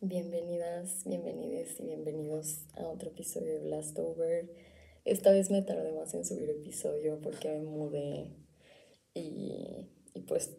Bienvenidas, 0.00 1.02
bienvenides 1.06 1.80
y 1.80 1.82
bienvenidos 1.82 2.60
a 2.76 2.86
otro 2.86 3.08
episodio 3.08 3.54
de 3.54 3.58
Blastover. 3.58 4.48
Esta 5.04 5.32
vez 5.32 5.50
me 5.50 5.60
tardé 5.60 5.90
más 5.90 6.14
en 6.14 6.24
subir 6.24 6.48
episodio 6.50 7.18
porque 7.20 7.48
me 7.48 7.64
mudé 7.64 8.30
y, 9.12 9.88
y 10.14 10.20
pues 10.20 10.56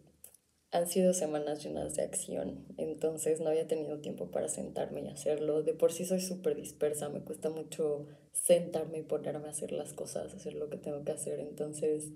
han 0.72 0.86
sido 0.86 1.14
semanas 1.14 1.64
llenas 1.64 1.94
de 1.94 2.02
acción, 2.02 2.66
entonces 2.76 3.40
no 3.40 3.48
había 3.48 3.66
tenido 3.66 4.02
tiempo 4.02 4.30
para 4.30 4.48
sentarme 4.48 5.00
y 5.00 5.08
hacerlo. 5.08 5.62
De 5.62 5.72
por 5.72 5.90
sí 5.90 6.04
soy 6.04 6.20
súper 6.20 6.54
dispersa, 6.54 7.08
me 7.08 7.24
cuesta 7.24 7.48
mucho 7.48 8.08
sentarme 8.32 8.98
y 8.98 9.02
ponerme 9.04 9.46
a 9.46 9.52
hacer 9.52 9.72
las 9.72 9.94
cosas, 9.94 10.34
hacer 10.34 10.52
lo 10.52 10.68
que 10.68 10.76
tengo 10.76 11.02
que 11.02 11.12
hacer, 11.12 11.40
entonces 11.40 12.10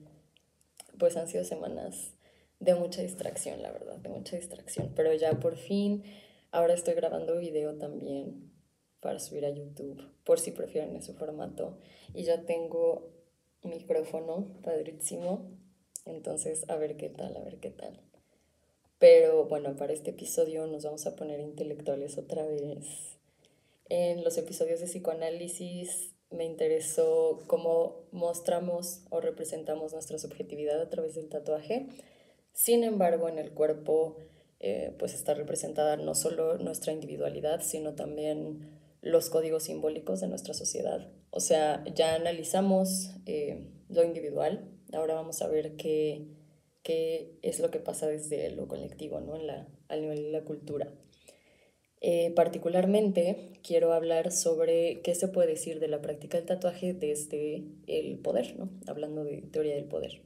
pues 0.99 1.17
han 1.17 1.27
sido 1.27 1.45
semanas 1.45 2.13
de 2.61 2.75
mucha 2.75 3.01
distracción, 3.01 3.63
la 3.63 3.73
verdad, 3.73 3.97
de 3.97 4.11
mucha 4.11 4.37
distracción, 4.37 4.93
pero 4.95 5.15
ya 5.15 5.33
por 5.41 5.57
fin 5.57 6.05
Ahora 6.55 6.75
estoy 6.75 6.95
grabando 6.95 7.37
video 7.37 7.75
también 7.79 8.53
para 9.01 9.19
subir 9.19 9.45
a 9.45 9.51
YouTube, 9.51 10.01
por 10.23 10.39
si 10.39 10.53
prefieren 10.53 10.95
ese 10.95 11.13
formato. 11.13 11.79
Y 12.15 12.23
ya 12.23 12.47
tengo 12.47 13.11
micrófono 13.65 14.47
padrísimo. 14.63 15.51
Entonces, 16.05 16.65
a 16.69 16.77
ver 16.77 16.97
qué 16.97 17.09
tal, 17.09 17.37
a 17.37 17.41
ver 17.41 17.59
qué 17.59 17.71
tal. 17.71 18.01
Pero 19.01 19.47
bueno, 19.47 19.75
para 19.75 19.93
este 19.93 20.11
episodio 20.11 20.69
nos 20.69 20.85
vamos 20.85 21.05
a 21.07 21.17
poner 21.17 21.41
intelectuales 21.41 22.19
otra 22.19 22.47
vez. 22.47 23.19
En 23.89 24.23
los 24.23 24.39
episodios 24.39 24.79
de 24.79 24.87
psicoanálisis 24.87 26.15
me 26.31 26.45
interesó 26.45 27.43
cómo 27.49 28.05
mostramos 28.13 29.01
o 29.11 29.21
representamos 29.21 29.93
nuestra 29.93 30.19
subjetividad 30.19 30.81
a 30.81 30.89
través 30.89 31.17
del 31.17 31.29
tatuaje. 31.29 31.89
Sin 32.53 32.85
embargo, 32.85 33.29
en 33.29 33.41
el 33.41 33.51
cuerpo 33.51 34.19
eh, 34.67 34.95
pues 34.99 35.13
está 35.13 35.35
representada 35.35 35.99
no 35.99 36.15
solo 36.15 36.57
nuestra 36.57 36.91
individualidad, 36.91 37.61
sino 37.61 37.95
también 37.95 38.71
los 39.03 39.29
códigos 39.29 39.65
simbólicos 39.65 40.23
de 40.23 40.29
nuestra 40.29 40.55
sociedad. 40.55 41.13
O 41.29 41.41
sea, 41.41 41.85
ya 41.95 42.15
analizamos 42.15 43.11
eh, 43.27 43.69
lo 43.91 44.03
individual, 44.05 44.71
ahora 44.95 45.13
vamos 45.13 45.43
a 45.43 45.49
ver 45.49 45.77
qué, 45.77 46.29
qué, 46.83 47.39
es 47.43 47.61
lo 47.61 47.71
que 47.71 47.79
pasa 47.79 48.07
desde 48.07 48.53
lo 48.53 48.67
colectivo, 48.67 49.21
¿no? 49.21 49.37
En 49.37 49.49
la, 49.49 49.69
al 49.89 50.01
nivel 50.01 50.23
de 50.23 50.31
la 50.31 50.45
cultura. 50.45 50.91
Eh, 52.01 52.33
particularmente 52.35 53.61
quiero 53.63 53.93
hablar 53.93 54.33
sobre 54.33 55.03
qué 55.03 55.15
se 55.15 55.29
puede 55.29 55.49
decir 55.49 55.79
de 55.79 55.89
la 55.89 56.01
práctica 56.01 56.39
del 56.39 56.47
tatuaje 56.47 56.95
desde 56.95 57.65
el 57.87 58.19
poder, 58.19 58.59
¿no? 58.59 58.71
hablando 58.87 59.25
de 59.25 59.43
teoría 59.43 59.75
del 59.75 59.85
poder. 59.85 60.23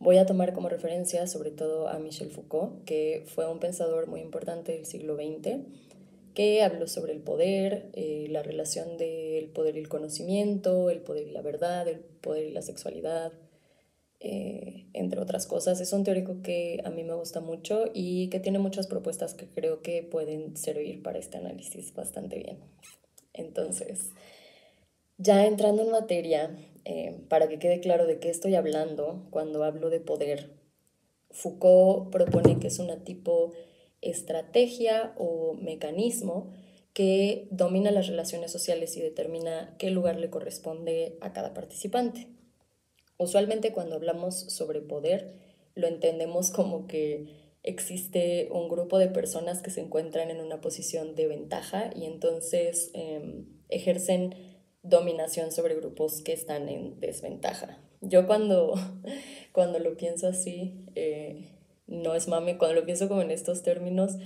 Voy 0.00 0.18
a 0.18 0.26
tomar 0.26 0.52
como 0.52 0.68
referencia 0.68 1.26
sobre 1.26 1.50
todo 1.50 1.88
a 1.88 1.98
Michel 1.98 2.30
Foucault, 2.30 2.84
que 2.84 3.24
fue 3.26 3.50
un 3.50 3.58
pensador 3.58 4.06
muy 4.06 4.20
importante 4.20 4.72
del 4.72 4.86
siglo 4.86 5.16
XX, 5.16 5.64
que 6.34 6.62
habló 6.62 6.86
sobre 6.86 7.12
el 7.12 7.20
poder, 7.20 7.90
eh, 7.94 8.28
la 8.30 8.44
relación 8.44 8.96
del 8.96 9.48
poder 9.48 9.76
y 9.76 9.80
el 9.80 9.88
conocimiento, 9.88 10.88
el 10.90 11.00
poder 11.00 11.26
y 11.26 11.32
la 11.32 11.42
verdad, 11.42 11.88
el 11.88 11.98
poder 11.98 12.46
y 12.46 12.52
la 12.52 12.62
sexualidad, 12.62 13.32
eh, 14.20 14.86
entre 14.92 15.20
otras 15.20 15.48
cosas. 15.48 15.80
Es 15.80 15.92
un 15.92 16.04
teórico 16.04 16.42
que 16.42 16.80
a 16.84 16.90
mí 16.90 17.02
me 17.02 17.14
gusta 17.14 17.40
mucho 17.40 17.86
y 17.92 18.28
que 18.30 18.38
tiene 18.38 18.60
muchas 18.60 18.86
propuestas 18.86 19.34
que 19.34 19.48
creo 19.48 19.82
que 19.82 20.04
pueden 20.04 20.56
servir 20.56 21.02
para 21.02 21.18
este 21.18 21.38
análisis 21.38 21.92
bastante 21.92 22.36
bien. 22.38 22.58
Entonces, 23.32 24.12
ya 25.16 25.44
entrando 25.44 25.82
en 25.82 25.90
materia, 25.90 26.56
eh, 26.90 27.20
para 27.28 27.48
que 27.48 27.58
quede 27.58 27.80
claro 27.80 28.06
de 28.06 28.18
qué 28.18 28.30
estoy 28.30 28.54
hablando 28.54 29.26
cuando 29.28 29.62
hablo 29.62 29.90
de 29.90 30.00
poder, 30.00 30.54
Foucault 31.28 32.10
propone 32.10 32.58
que 32.58 32.68
es 32.68 32.78
una 32.78 33.04
tipo 33.04 33.52
estrategia 34.00 35.14
o 35.18 35.52
mecanismo 35.52 36.50
que 36.94 37.46
domina 37.50 37.90
las 37.90 38.06
relaciones 38.06 38.50
sociales 38.50 38.96
y 38.96 39.02
determina 39.02 39.76
qué 39.78 39.90
lugar 39.90 40.18
le 40.18 40.30
corresponde 40.30 41.18
a 41.20 41.34
cada 41.34 41.52
participante. 41.52 42.26
Usualmente 43.18 43.74
cuando 43.74 43.96
hablamos 43.96 44.34
sobre 44.34 44.80
poder, 44.80 45.34
lo 45.74 45.88
entendemos 45.88 46.50
como 46.50 46.86
que 46.86 47.52
existe 47.64 48.48
un 48.50 48.70
grupo 48.70 48.96
de 48.96 49.08
personas 49.08 49.60
que 49.60 49.68
se 49.68 49.82
encuentran 49.82 50.30
en 50.30 50.40
una 50.40 50.62
posición 50.62 51.14
de 51.16 51.26
ventaja 51.26 51.90
y 51.94 52.06
entonces 52.06 52.90
em, 52.94 53.44
ejercen 53.68 54.57
dominación 54.82 55.52
sobre 55.52 55.74
grupos 55.74 56.22
que 56.22 56.32
están 56.32 56.68
en 56.68 57.00
desventaja. 57.00 57.78
Yo 58.00 58.26
cuando, 58.26 58.74
cuando 59.52 59.78
lo 59.78 59.96
pienso 59.96 60.28
así, 60.28 60.84
eh, 60.94 61.48
no 61.86 62.14
es 62.14 62.28
mame, 62.28 62.58
cuando 62.58 62.80
lo 62.80 62.86
pienso 62.86 63.08
como 63.08 63.22
en 63.22 63.30
estos 63.30 63.62
términos, 63.62 64.16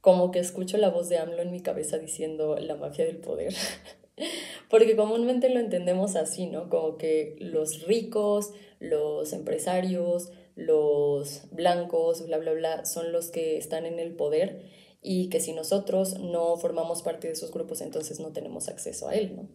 como 0.00 0.30
que 0.30 0.38
escucho 0.38 0.76
la 0.76 0.90
voz 0.90 1.08
de 1.08 1.18
AMLO 1.18 1.42
en 1.42 1.50
mi 1.50 1.60
cabeza 1.60 1.98
diciendo 1.98 2.56
la 2.58 2.76
mafia 2.76 3.04
del 3.04 3.18
poder. 3.18 3.54
Porque 4.70 4.96
comúnmente 4.96 5.48
lo 5.48 5.60
entendemos 5.60 6.14
así, 6.16 6.46
¿no? 6.46 6.68
Como 6.68 6.96
que 6.96 7.36
los 7.40 7.86
ricos, 7.86 8.52
los 8.78 9.32
empresarios, 9.32 10.30
los 10.56 11.42
blancos, 11.50 12.26
bla, 12.26 12.38
bla, 12.38 12.52
bla, 12.52 12.84
son 12.84 13.12
los 13.12 13.30
que 13.30 13.56
están 13.56 13.86
en 13.86 13.98
el 13.98 14.14
poder 14.14 14.62
y 15.02 15.30
que 15.30 15.40
si 15.40 15.52
nosotros 15.52 16.18
no 16.18 16.56
formamos 16.56 17.02
parte 17.02 17.26
de 17.26 17.32
esos 17.32 17.50
grupos, 17.50 17.80
entonces 17.80 18.20
no 18.20 18.32
tenemos 18.32 18.68
acceso 18.68 19.08
a 19.08 19.14
él, 19.14 19.34
¿no? 19.36 19.48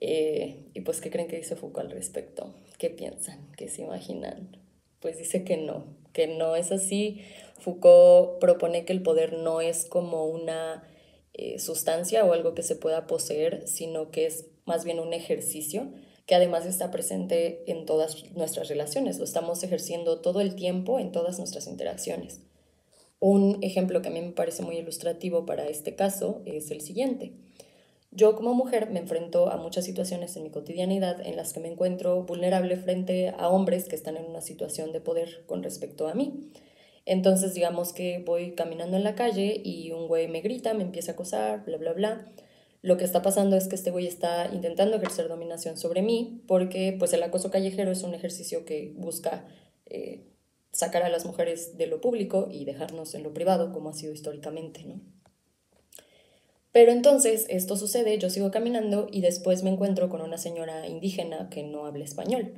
Eh, 0.00 0.70
y 0.74 0.80
pues, 0.80 1.00
¿qué 1.00 1.10
creen 1.10 1.28
que 1.28 1.36
dice 1.36 1.56
Foucault 1.56 1.86
al 1.86 1.90
respecto? 1.90 2.54
¿Qué 2.78 2.90
piensan? 2.90 3.50
¿Qué 3.56 3.68
se 3.68 3.82
imaginan? 3.82 4.56
Pues 5.00 5.18
dice 5.18 5.44
que 5.44 5.56
no, 5.56 5.84
que 6.12 6.26
no 6.26 6.56
es 6.56 6.72
así. 6.72 7.22
Foucault 7.58 8.38
propone 8.40 8.84
que 8.84 8.92
el 8.92 9.02
poder 9.02 9.34
no 9.34 9.60
es 9.60 9.84
como 9.84 10.26
una 10.26 10.88
eh, 11.34 11.58
sustancia 11.58 12.24
o 12.24 12.32
algo 12.32 12.54
que 12.54 12.62
se 12.62 12.76
pueda 12.76 13.06
poseer, 13.06 13.66
sino 13.66 14.10
que 14.10 14.26
es 14.26 14.46
más 14.64 14.84
bien 14.84 14.98
un 15.00 15.12
ejercicio 15.12 15.88
que 16.26 16.34
además 16.34 16.66
está 16.66 16.90
presente 16.90 17.64
en 17.66 17.86
todas 17.86 18.30
nuestras 18.32 18.68
relaciones. 18.68 19.18
Lo 19.18 19.24
estamos 19.24 19.62
ejerciendo 19.62 20.20
todo 20.20 20.42
el 20.42 20.54
tiempo 20.54 20.98
en 20.98 21.10
todas 21.10 21.38
nuestras 21.38 21.66
interacciones. 21.66 22.40
Un 23.18 23.58
ejemplo 23.62 24.02
que 24.02 24.08
a 24.08 24.10
mí 24.10 24.20
me 24.20 24.32
parece 24.32 24.62
muy 24.62 24.76
ilustrativo 24.76 25.46
para 25.46 25.66
este 25.68 25.96
caso 25.96 26.42
es 26.44 26.70
el 26.70 26.82
siguiente. 26.82 27.32
Yo 28.10 28.34
como 28.36 28.54
mujer 28.54 28.90
me 28.90 29.00
enfrento 29.00 29.50
a 29.50 29.58
muchas 29.58 29.84
situaciones 29.84 30.36
en 30.36 30.42
mi 30.42 30.50
cotidianidad 30.50 31.20
en 31.26 31.36
las 31.36 31.52
que 31.52 31.60
me 31.60 31.68
encuentro 31.70 32.22
vulnerable 32.22 32.76
frente 32.76 33.34
a 33.36 33.48
hombres 33.48 33.88
que 33.88 33.96
están 33.96 34.16
en 34.16 34.24
una 34.24 34.40
situación 34.40 34.92
de 34.92 35.00
poder 35.00 35.44
con 35.46 35.62
respecto 35.62 36.08
a 36.08 36.14
mí. 36.14 36.50
Entonces 37.04 37.54
digamos 37.54 37.92
que 37.92 38.22
voy 38.24 38.54
caminando 38.54 38.96
en 38.96 39.04
la 39.04 39.14
calle 39.14 39.60
y 39.62 39.92
un 39.92 40.08
güey 40.08 40.26
me 40.28 40.40
grita, 40.40 40.74
me 40.74 40.82
empieza 40.84 41.12
a 41.12 41.14
acosar, 41.14 41.64
bla, 41.64 41.76
bla, 41.76 41.92
bla. 41.92 42.32
Lo 42.80 42.96
que 42.96 43.04
está 43.04 43.22
pasando 43.22 43.56
es 43.56 43.68
que 43.68 43.74
este 43.76 43.90
güey 43.90 44.06
está 44.06 44.50
intentando 44.52 44.96
ejercer 44.96 45.28
dominación 45.28 45.76
sobre 45.76 46.00
mí 46.02 46.42
porque 46.46 46.96
pues 46.98 47.12
el 47.12 47.22
acoso 47.22 47.50
callejero 47.50 47.90
es 47.90 48.02
un 48.04 48.14
ejercicio 48.14 48.64
que 48.64 48.94
busca 48.96 49.46
eh, 49.86 50.26
sacar 50.72 51.02
a 51.02 51.08
las 51.08 51.26
mujeres 51.26 51.76
de 51.76 51.86
lo 51.86 52.00
público 52.00 52.48
y 52.50 52.64
dejarnos 52.64 53.14
en 53.14 53.22
lo 53.22 53.34
privado 53.34 53.72
como 53.72 53.90
ha 53.90 53.94
sido 53.94 54.12
históricamente, 54.12 54.84
¿no? 54.84 55.00
Pero 56.72 56.92
entonces 56.92 57.46
esto 57.48 57.76
sucede, 57.76 58.18
yo 58.18 58.30
sigo 58.30 58.50
caminando 58.50 59.08
y 59.10 59.20
después 59.20 59.62
me 59.62 59.70
encuentro 59.70 60.08
con 60.08 60.20
una 60.20 60.38
señora 60.38 60.86
indígena 60.86 61.48
que 61.50 61.62
no 61.62 61.86
habla 61.86 62.04
español. 62.04 62.52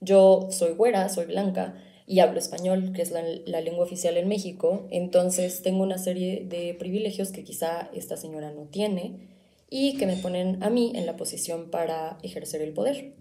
Yo 0.00 0.48
soy 0.50 0.72
güera, 0.72 1.08
soy 1.08 1.26
blanca 1.26 1.74
y 2.06 2.20
hablo 2.20 2.38
español, 2.38 2.92
que 2.94 3.02
es 3.02 3.12
la, 3.12 3.60
lengua 3.60 3.84
oficial 3.84 4.16
en 4.16 4.28
México, 4.28 4.88
entonces 4.90 5.62
tengo 5.62 5.82
una 5.82 5.98
serie 5.98 6.44
de 6.48 6.74
privilegios 6.74 7.30
que 7.30 7.44
quizá 7.44 7.90
esta 7.92 8.16
señora 8.16 8.50
no 8.50 8.62
tiene 8.62 9.28
y 9.68 9.96
que 9.98 10.06
me 10.06 10.16
ponen 10.16 10.62
a 10.62 10.70
mí 10.70 10.92
en 10.96 11.06
la 11.06 11.16
posición 11.16 11.70
para 11.70 12.18
ejercer 12.22 12.62
el 12.62 12.72
poder. 12.72 13.12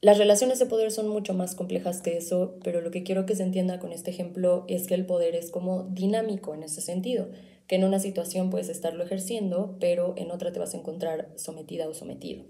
Las 0.00 0.18
relaciones 0.18 0.58
de 0.58 0.66
poder 0.66 0.90
son 0.90 1.08
mucho 1.08 1.34
más 1.34 1.54
complejas 1.54 2.00
que 2.00 2.16
eso, 2.16 2.54
pero 2.64 2.80
lo 2.80 2.90
que 2.90 3.02
quiero 3.02 3.26
que 3.26 3.36
se 3.36 3.42
entienda 3.42 3.78
con 3.78 3.92
este 3.92 4.10
ejemplo 4.10 4.64
es 4.68 4.86
que 4.86 4.94
el 4.94 5.04
poder 5.04 5.34
es 5.34 5.50
como 5.50 5.82
dinámico 5.82 6.54
en 6.54 6.62
ese 6.62 6.80
sentido 6.80 7.28
que 7.66 7.76
en 7.76 7.84
una 7.84 7.98
situación 7.98 8.50
puedes 8.50 8.68
estarlo 8.68 9.04
ejerciendo, 9.04 9.76
pero 9.80 10.14
en 10.16 10.30
otra 10.30 10.52
te 10.52 10.58
vas 10.58 10.74
a 10.74 10.78
encontrar 10.78 11.32
sometida 11.36 11.88
o 11.88 11.94
sometido. 11.94 12.44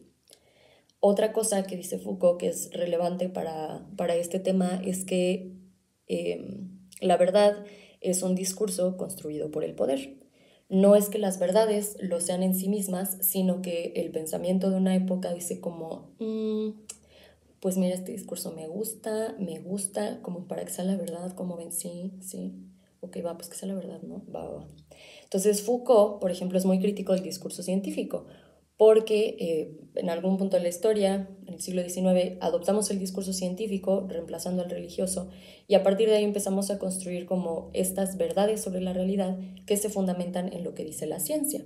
Otra 1.01 1.33
cosa 1.33 1.65
que 1.65 1.77
dice 1.77 1.99
Foucault 1.99 2.39
que 2.39 2.47
es 2.47 2.71
relevante 2.73 3.29
para, 3.29 4.15
este 4.15 4.39
tema 4.39 4.81
es 4.85 5.05
que 5.05 5.53
em, 6.07 6.79
la 7.01 7.17
verdad 7.17 7.65
es 8.01 8.23
un 8.23 8.35
discurso 8.35 8.97
construido 8.97 9.51
por 9.51 9.65
el 9.65 9.75
poder. 9.75 10.17
No 10.69 10.97
es 10.97 11.09
que 11.09 11.19
las 11.19 11.39
verdades 11.39 11.97
lo 12.01 12.21
sean 12.21 12.43
en 12.43 12.55
sí 12.55 12.69
mismas, 12.69 13.19
sino 13.21 13.63
que 13.63 13.93
el 13.97 14.11
pensamiento 14.11 14.71
de 14.71 14.77
una 14.77 14.95
época 14.95 15.35
dice 15.35 15.61
como, 15.61 16.15
mm, 16.19 16.71
pues 17.61 17.77
mira, 17.77 17.95
este 17.95 18.13
discurso 18.13 18.53
me 18.53 18.69
gusta, 18.69 19.35
me 19.39 19.59
gusta, 19.61 20.21
como 20.23 20.47
para 20.49 20.65
que 20.65 20.71
sea 20.71 20.85
la 20.85 20.97
verdad, 20.97 21.35
como 21.35 21.57
ven, 21.57 21.73
sí, 21.73 22.13
sí, 22.21 22.55
ok, 23.03 23.19
va, 23.25 23.37
pues 23.37 23.49
que 23.49 23.57
sea 23.57 23.69
la 23.69 23.75
verdad, 23.75 24.01
¿no? 24.03 24.25
Va, 24.35 24.49
va. 24.49 24.69
Entonces 25.25 25.63
Foucault, 25.63 26.21
por 26.21 26.31
ejemplo, 26.31 26.57
es 26.57 26.65
muy 26.65 26.79
crítico 26.79 27.13
del 27.13 27.23
discurso 27.23 27.63
científico, 27.63 28.27
porque 28.77 29.37
eh, 29.39 29.77
en 29.97 30.09
algún 30.09 30.39
punto 30.39 30.57
de 30.57 30.63
la 30.63 30.69
historia, 30.69 31.29
en 31.47 31.55
el 31.55 31.61
siglo 31.61 31.83
XIX, 31.83 32.39
adoptamos 32.41 32.91
el 32.91 32.99
discurso 32.99 33.33
científico 33.33 34.07
reemplazando 34.09 34.63
al 34.63 34.71
religioso 34.71 35.29
y 35.67 35.75
a 35.75 35.83
partir 35.83 36.09
de 36.09 36.17
ahí 36.17 36.25
empezamos 36.25 36.71
a 36.71 36.79
construir 36.79 37.27
como 37.27 37.71
estas 37.75 38.17
verdades 38.17 38.61
sobre 38.61 38.81
la 38.81 38.93
realidad 38.93 39.39
que 39.67 39.77
se 39.77 39.89
fundamentan 39.89 40.53
en 40.53 40.65
lo 40.65 40.75
que 40.75 40.85
dice 40.85 41.07
la 41.07 41.21
ciencia. 41.21 41.65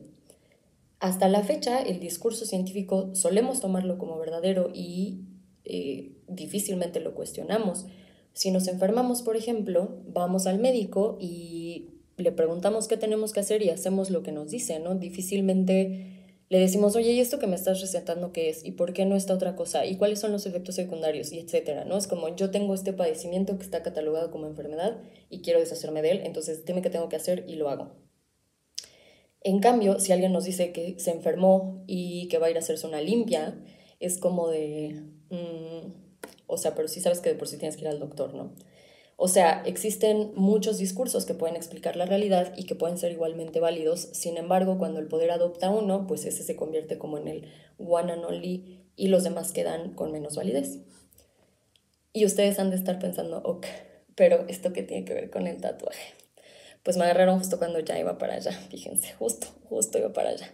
Hasta 0.99 1.29
la 1.29 1.43
fecha, 1.43 1.83
el 1.83 2.01
discurso 2.01 2.47
científico 2.47 3.15
solemos 3.15 3.61
tomarlo 3.61 3.99
como 3.99 4.19
verdadero 4.19 4.71
y 4.73 5.21
eh, 5.65 6.13
difícilmente 6.29 7.01
lo 7.01 7.15
cuestionamos. 7.15 7.87
Si 8.37 8.51
nos 8.51 8.69
enfermamos, 8.69 9.23
por 9.23 9.35
ejemplo, 9.35 10.03
vamos 10.09 10.47
al 10.47 10.59
médico 10.59 11.17
y 11.19 11.89
le 12.19 12.33
preguntamos 12.33 12.87
qué 12.87 12.99
tenemos 12.99 13.33
que 13.33 13.41
hacer 13.41 13.63
y 13.63 13.71
hacemos 13.71 14.11
lo 14.11 14.23
que 14.23 14.31
nos 14.31 14.51
dice, 14.51 14.79
¿no? 14.79 14.95
Difícilmente 14.95 16.35
le 16.51 16.61
decimos, 16.61 16.97
oye, 16.97 17.13
¿y 17.13 17.21
esto 17.21 17.39
que 17.39 17.47
me 17.47 17.57
estás 17.57 17.81
recetando 17.81 18.33
qué 18.33 18.51
es? 18.51 18.63
¿Y 18.63 18.73
por 18.73 18.93
qué 18.93 19.07
no 19.07 19.17
está 19.17 19.33
otra 19.33 19.57
cosa? 19.57 19.87
¿Y 19.87 19.97
cuáles 19.97 20.21
son 20.21 20.33
los 20.33 20.45
efectos 20.45 20.75
secundarios? 20.75 21.33
Y 21.33 21.39
etcétera, 21.39 21.87
¿no? 21.87 21.97
Es 21.97 22.07
como, 22.07 22.29
yo 22.37 22.51
tengo 22.51 22.75
este 22.75 22.93
padecimiento 22.93 23.57
que 23.57 23.65
está 23.65 23.83
catalogado 23.83 24.31
como 24.31 24.47
enfermedad 24.47 25.01
y 25.31 25.41
quiero 25.41 25.59
deshacerme 25.59 26.03
de 26.03 26.11
él, 26.11 26.21
entonces 26.25 26.63
dime 26.67 26.83
qué 26.83 26.91
tengo 26.91 27.09
que 27.09 27.17
hacer 27.17 27.47
y 27.49 27.55
lo 27.55 27.71
hago. 27.71 27.97
En 29.41 29.61
cambio, 29.61 29.99
si 29.99 30.13
alguien 30.13 30.33
nos 30.33 30.45
dice 30.45 30.73
que 30.73 30.97
se 30.99 31.11
enfermó 31.11 31.83
y 31.87 32.29
que 32.29 32.37
va 32.37 32.49
a 32.49 32.51
ir 32.51 32.57
a 32.57 32.61
hacerse 32.61 32.87
una 32.87 33.01
limpia, 33.01 33.59
es 33.99 34.19
como 34.19 34.49
de, 34.51 35.05
mm, 35.31 36.06
o 36.47 36.59
sea, 36.59 36.75
pero 36.75 36.89
sí 36.89 37.01
sabes 37.01 37.21
que 37.21 37.31
de 37.31 37.35
por 37.35 37.49
sí 37.49 37.57
tienes 37.57 37.77
que 37.77 37.83
ir 37.83 37.89
al 37.89 37.99
doctor, 37.99 38.35
¿no? 38.35 38.53
O 39.19 39.29
sea, 39.29 39.63
existen 39.65 40.33
muchos 40.35 40.77
discursos 40.77 41.25
que 41.25 41.33
pueden 41.33 41.57
explicar 41.57 41.97
la 41.97 42.05
realidad 42.05 42.53
y 42.55 42.65
que 42.65 42.75
pueden 42.75 42.99
ser 42.99 43.13
igualmente 43.13 43.61
válidos, 43.61 44.01
sin 44.13 44.37
embargo, 44.37 44.79
cuando 44.79 45.01
el 45.01 45.09
poder 45.09 45.31
adopta 45.31 45.71
uno, 45.71 46.07
pues 46.07 46.27
ese 46.27 46.43
se 46.43 46.55
convierte 46.55 46.99
como 46.99 47.17
en 47.17 47.29
el 47.29 47.49
one 47.79 48.13
and 48.13 48.25
only 48.25 48.85
y 48.95 49.09
los 49.09 49.25
demás 49.25 49.53
quedan 49.53 49.95
con 49.95 50.13
menos 50.13 50.37
validez. 50.37 50.81
Y 52.13 52.27
ustedes 52.27 52.59
han 52.59 52.71
de 52.71 52.77
estar 52.77 52.99
pensando, 52.99 53.39
ok, 53.43 53.67
pero 54.15 54.45
¿esto 54.49 54.73
qué 54.75 54.83
tiene 54.83 55.07
que 55.07 55.15
ver 55.15 55.31
con 55.31 55.47
el 55.47 55.61
tatuaje? 55.63 56.15
Pues 56.83 56.99
me 56.99 57.05
agarraron 57.05 57.39
justo 57.39 57.59
cuando 57.59 57.81
ya 57.81 57.99
iba 57.99 58.19
para 58.19 58.35
allá, 58.35 58.53
fíjense, 58.53 59.15
justo, 59.15 59.47
justo 59.69 59.99
iba 59.99 60.13
para 60.13 60.31
allá. 60.31 60.51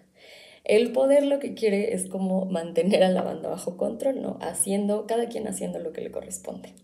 El 0.64 0.93
poder 0.93 1.25
lo 1.25 1.38
que 1.38 1.55
quiere 1.55 1.94
es 1.94 2.09
como 2.09 2.44
mantener 2.44 3.03
a 3.03 3.11
la 3.11 3.23
banda 3.23 3.49
bajo 3.49 3.76
control, 3.76 4.23
¿no? 4.23 4.38
Haciendo, 4.41 5.06
cada 5.06 5.29
quien 5.29 5.49
haciendo 5.49 5.79
lo 5.79 5.93
que 5.93 6.03
le 6.03 6.12
corresponde. 6.12 6.75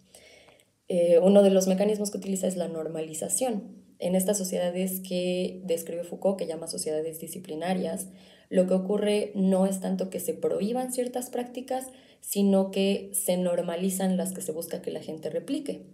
Eh, 0.89 1.21
uno 1.23 1.43
de 1.43 1.51
los 1.51 1.69
mecanismos 1.69 2.11
que 2.11 2.19
utiliza 2.19 2.47
es 2.47 2.57
la 2.57 2.69
normalización. 2.69 3.87
En 3.99 4.15
estas 4.15 4.39
sociedades 4.39 5.01
que 5.01 5.61
describe 5.65 6.05
Foucault, 6.05 6.39
que 6.39 6.47
llama 6.47 6.67
sociedades 6.67 7.21
disciplinarias, 7.21 8.09
lo 8.49 8.67
que 8.67 8.75
ocurre 8.75 9.33
no 9.35 9.67
es 9.67 9.81
tanto 9.81 10.09
que 10.09 10.21
se 10.21 10.35
prohíban 10.35 10.93
ciertas 10.93 11.31
prácticas, 11.31 11.87
sino 12.21 12.71
que 12.71 13.11
se 13.13 13.37
normalizan 13.37 14.17
las 14.17 14.33
que 14.33 14.41
se 14.41 14.53
busca 14.53 14.83
que 14.83 14.91
la 14.91 15.01
gente 15.01 15.31
replique. 15.31 15.87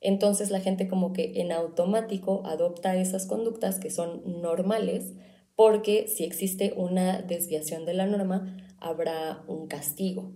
Entonces 0.00 0.50
la 0.50 0.60
gente 0.60 0.86
como 0.86 1.14
que 1.14 1.40
en 1.40 1.50
automático 1.50 2.42
adopta 2.44 2.96
esas 2.96 3.26
conductas 3.26 3.78
que 3.78 3.90
son 3.90 4.42
normales, 4.42 5.14
porque 5.56 6.08
si 6.08 6.24
existe 6.24 6.72
una 6.76 7.22
desviación 7.22 7.86
de 7.86 7.94
la 7.94 8.06
norma, 8.06 8.56
habrá 8.78 9.44
un 9.46 9.66
castigo, 9.66 10.32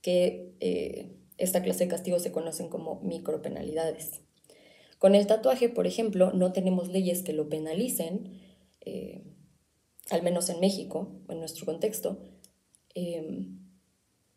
que 0.00 0.54
eh, 0.60 1.16
esta 1.38 1.62
clase 1.62 1.84
de 1.84 1.90
castigos 1.90 2.22
se 2.22 2.32
conocen 2.32 2.68
como 2.68 3.00
micropenalidades. 3.02 4.20
Con 4.98 5.14
el 5.14 5.26
tatuaje, 5.26 5.68
por 5.68 5.86
ejemplo, 5.86 6.32
no 6.32 6.52
tenemos 6.52 6.88
leyes 6.88 7.22
que 7.22 7.32
lo 7.32 7.48
penalicen, 7.48 8.40
eh, 8.80 9.22
al 10.10 10.22
menos 10.22 10.48
en 10.50 10.60
México, 10.60 11.08
en 11.28 11.38
nuestro 11.38 11.66
contexto, 11.66 12.18
em, 12.94 13.58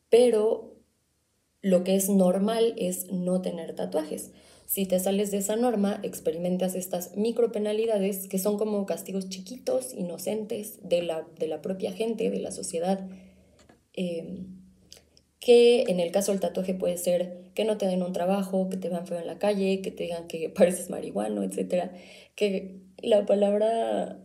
pero 0.10 0.77
lo 1.68 1.84
que 1.84 1.96
es 1.96 2.10
normal 2.10 2.74
es 2.78 3.12
no 3.12 3.42
tener 3.42 3.76
tatuajes. 3.76 4.32
Si 4.66 4.86
te 4.86 5.00
sales 5.00 5.32
de 5.32 5.38
esa 5.38 5.56
norma, 5.56 6.00
experimentas 6.04 6.76
estas 6.76 7.16
micropenalidades 7.16 8.28
que 8.28 8.40
son 8.40 8.58
como 8.58 8.86
castigos 8.86 9.28
chiquitos, 9.28 9.94
inocentes 9.94 10.80
de 10.82 11.02
la, 11.04 11.28
de 11.38 11.48
la 11.48 11.62
propia 11.62 11.92
gente, 11.92 12.30
de 12.30 12.40
la 12.40 12.52
sociedad. 12.52 13.08
Em, 13.94 14.58
que 15.40 15.84
en 15.88 16.00
el 16.00 16.12
caso 16.12 16.32
del 16.32 16.42
tatuaje 16.42 16.74
puede 16.74 16.98
ser 16.98 17.52
que 17.54 17.66
no 17.66 17.78
te 17.78 17.88
den 17.88 18.02
un 18.02 18.14
trabajo, 18.14 18.70
que 18.70 18.78
te 18.78 18.90
vean 18.90 19.08
feo 19.08 19.20
en 19.20 19.28
la 19.28 19.40
calle, 19.40 19.82
que 19.82 19.92
te 19.92 20.04
digan 20.04 20.28
que 20.28 20.50
pareces 20.56 20.90
marihuano, 20.90 21.44
etc. 21.44 21.92
Que 22.36 22.80
la 23.02 23.26
palabra 23.26 24.22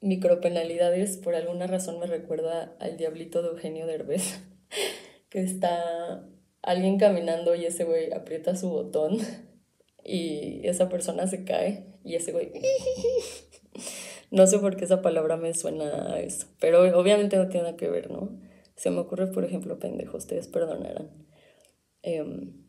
micropenalidades 0.00 1.18
por 1.18 1.34
alguna 1.34 1.66
razón 1.66 1.98
me 1.98 2.06
recuerda 2.06 2.74
al 2.80 2.96
diablito 2.96 3.42
de 3.42 3.48
Eugenio 3.48 3.86
Derbez, 3.86 4.40
que 5.30 5.40
está 5.40 6.26
alguien 6.62 6.98
caminando 6.98 7.54
y 7.54 7.64
ese 7.64 7.84
güey 7.84 8.12
aprieta 8.12 8.56
su 8.56 8.68
botón 8.70 9.18
y 10.04 10.66
esa 10.66 10.88
persona 10.88 11.26
se 11.26 11.44
cae 11.44 11.98
y 12.04 12.14
ese 12.14 12.32
güey... 12.32 12.52
No 14.30 14.46
sé 14.46 14.58
por 14.58 14.76
qué 14.76 14.84
esa 14.84 15.02
palabra 15.02 15.36
me 15.36 15.54
suena 15.54 16.12
a 16.12 16.20
eso, 16.20 16.46
pero 16.58 16.98
obviamente 16.98 17.36
no 17.36 17.48
tiene 17.48 17.66
nada 17.66 17.76
que 17.76 17.88
ver, 17.88 18.10
¿no? 18.10 18.36
Se 18.74 18.90
me 18.90 18.98
ocurre, 18.98 19.28
por 19.28 19.44
ejemplo, 19.44 19.78
pendejo, 19.78 20.16
ustedes 20.16 20.48
perdonarán. 20.48 21.10
Em, 22.02 22.66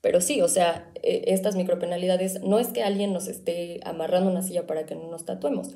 pero 0.00 0.20
sí, 0.20 0.42
o 0.42 0.48
sea, 0.48 0.92
e, 1.02 1.32
estas 1.32 1.56
micropenalidades 1.56 2.42
no 2.42 2.58
es 2.58 2.68
que 2.68 2.82
alguien 2.82 3.12
nos 3.12 3.28
esté 3.28 3.80
amarrando 3.84 4.30
una 4.30 4.42
silla 4.42 4.66
para 4.66 4.84
que 4.86 4.94
no 4.94 5.08
nos 5.10 5.24
tatuemos. 5.24 5.74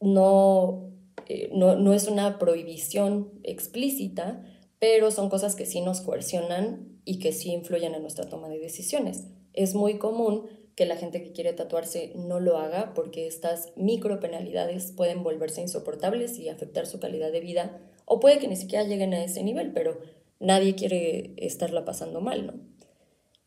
No, 0.00 0.92
eh, 1.28 1.50
no, 1.52 1.76
no 1.76 1.92
es 1.92 2.08
una 2.08 2.38
prohibición 2.38 3.32
explícita, 3.42 4.44
pero 4.78 5.10
son 5.10 5.28
cosas 5.28 5.54
que 5.54 5.66
sí 5.66 5.80
nos 5.80 6.00
coercionan 6.00 7.00
y 7.04 7.18
que 7.18 7.32
sí 7.32 7.52
influyen 7.52 7.94
en 7.94 8.02
nuestra 8.02 8.28
toma 8.28 8.48
de 8.48 8.58
decisiones. 8.58 9.24
Es 9.52 9.74
muy 9.74 9.98
común 9.98 10.46
que 10.74 10.84
la 10.84 10.96
gente 10.96 11.22
que 11.22 11.32
quiere 11.32 11.54
tatuarse 11.54 12.12
no 12.14 12.38
lo 12.38 12.58
haga 12.58 12.92
porque 12.94 13.26
estas 13.26 13.72
micropenalidades 13.76 14.92
pueden 14.92 15.22
volverse 15.22 15.62
insoportables 15.62 16.38
y 16.38 16.50
afectar 16.50 16.86
su 16.86 17.00
calidad 17.00 17.32
de 17.32 17.40
vida 17.40 17.80
o 18.04 18.20
puede 18.20 18.38
que 18.38 18.48
ni 18.48 18.56
siquiera 18.56 18.84
lleguen 18.84 19.14
a 19.14 19.24
ese 19.24 19.42
nivel, 19.42 19.72
pero 19.72 19.98
nadie 20.38 20.74
quiere 20.74 21.32
estarla 21.38 21.84
pasando 21.84 22.20
mal, 22.20 22.46
¿no? 22.46 22.54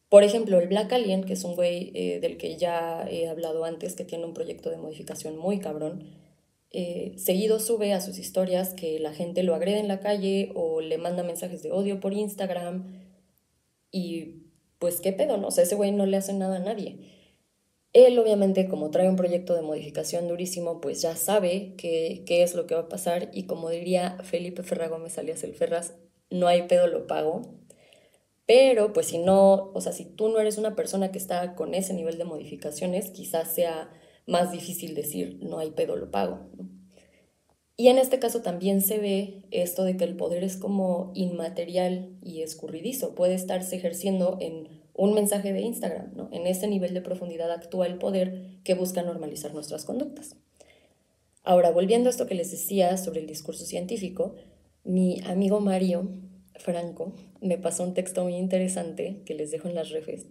Por 0.10 0.24
ejemplo, 0.24 0.60
el 0.60 0.68
Black 0.68 0.92
Alien, 0.92 1.24
que 1.24 1.34
es 1.34 1.44
un 1.44 1.56
güey 1.56 1.92
eh, 1.94 2.20
del 2.20 2.38
que 2.38 2.58
ya 2.58 3.08
he 3.08 3.28
hablado 3.28 3.64
antes, 3.64 3.96
que 3.96 4.06
tiene 4.06 4.26
un 4.26 4.34
proyecto 4.34 4.72
de 4.72 4.78
modificación 4.78 5.38
muy 5.38 5.60
cabrón, 5.60 6.04
eh, 6.72 7.14
seguido 7.18 7.60
sube 7.60 7.94
a 7.94 8.02
sus 8.02 8.20
historias 8.20 8.74
que 8.76 9.00
la 9.00 9.14
gente 9.14 9.42
lo 9.44 9.56
agrede 9.56 9.80
en 9.80 9.88
la 9.88 10.00
calle 10.00 10.52
o 10.54 10.82
le 10.82 10.98
manda 11.00 11.24
mensajes 11.24 11.64
de 11.64 11.72
odio 11.72 12.00
por 12.00 12.14
Instagram 12.14 12.94
y 13.92 14.44
pues 14.78 15.02
qué 15.02 15.12
pedo, 15.12 15.38
¿no? 15.38 15.48
O 15.48 15.52
sea, 15.52 15.64
ese 15.64 15.76
güey 15.76 15.92
no 15.92 16.06
le 16.06 16.18
hace 16.18 16.34
nada 16.34 16.58
a 16.58 16.60
nadie. 16.60 17.00
Él 17.94 18.20
obviamente 18.20 18.68
como 18.68 18.92
trae 18.92 19.10
un 19.10 19.16
proyecto 19.16 19.56
de 19.56 19.64
modificación 19.64 20.28
durísimo, 20.28 20.80
pues 20.80 21.02
ya 21.02 21.16
sabe 21.16 21.74
qué, 21.76 22.24
es 22.28 22.54
lo 22.54 22.68
que 22.68 22.76
va 22.76 22.82
a 22.82 22.90
pasar 22.90 23.32
y 23.34 23.44
como 23.44 23.70
diría 23.70 24.18
Felipe 24.24 24.62
Ferra 24.62 24.88
Gómez 24.88 25.18
alias 25.18 25.44
El 25.44 25.56
Ferraz, 25.56 25.96
no 26.30 26.48
hay 26.48 26.64
pedo, 26.68 26.88
lo 26.88 27.08
pago. 27.08 27.42
Pero 28.46 28.94
pues 28.94 29.08
si 29.08 29.18
no, 29.18 29.72
o 29.74 29.82
sea, 29.82 29.92
si 29.92 30.06
tú 30.06 30.30
no 30.30 30.40
eres 30.40 30.58
una 30.58 30.76
persona 30.76 31.12
que 31.12 31.18
está 31.18 31.56
con 31.56 31.74
ese 31.74 31.94
nivel 31.94 32.18
de 32.18 32.26
modificaciones, 32.26 33.10
quizás 33.12 33.54
sea 33.54 33.90
más 34.30 34.52
difícil 34.52 34.96
decir 34.96 35.40
no 35.42 35.60
hay 35.60 35.72
pedo, 35.72 35.96
lo 35.96 36.12
pago. 36.12 36.40
Y 37.76 37.88
en 37.88 37.98
este 37.98 38.20
caso 38.20 38.42
también 38.42 38.82
se 38.82 39.00
ve 39.00 39.44
esto 39.52 39.84
de 39.86 39.96
que 39.96 40.04
el 40.04 40.18
poder 40.18 40.44
es 40.44 40.58
como 40.58 41.12
inmaterial 41.16 42.18
y 42.22 42.42
escurridizo, 42.42 43.16
puede 43.16 43.36
estarse 43.36 43.78
ejerciendo 43.78 44.38
en 44.42 44.68
un 44.94 45.14
mensaje 45.14 45.54
de 45.54 45.62
Instagram. 45.62 46.12
¿no? 46.14 46.30
En 46.34 46.46
ese 46.46 46.68
nivel 46.68 46.94
de 46.94 47.02
profundidad 47.02 47.52
actúa 47.52 47.88
el 47.88 47.98
poder 47.98 48.60
que 48.66 48.74
busca 48.74 49.02
normalizar 49.02 49.54
nuestras 49.54 49.86
conductas. 49.86 50.36
Ahora, 51.44 51.72
volviendo 51.72 52.10
a 52.10 52.12
esto 52.12 52.28
que 52.28 52.36
les 52.36 52.52
decía 52.52 52.98
sobre 52.98 53.22
el 53.22 53.28
discurso 53.28 53.64
científico, 53.64 54.36
mi 54.84 55.22
amigo 55.26 55.62
Mario 55.62 56.10
Franco 56.56 57.14
me 57.40 57.58
pasó 57.58 57.84
un 57.84 57.94
texto 57.94 58.24
muy 58.24 58.36
interesante 58.36 59.22
que 59.26 59.36
les 59.36 59.52
dejo 59.52 59.70
en 59.70 59.76
las 59.76 59.90
refes, 59.90 60.28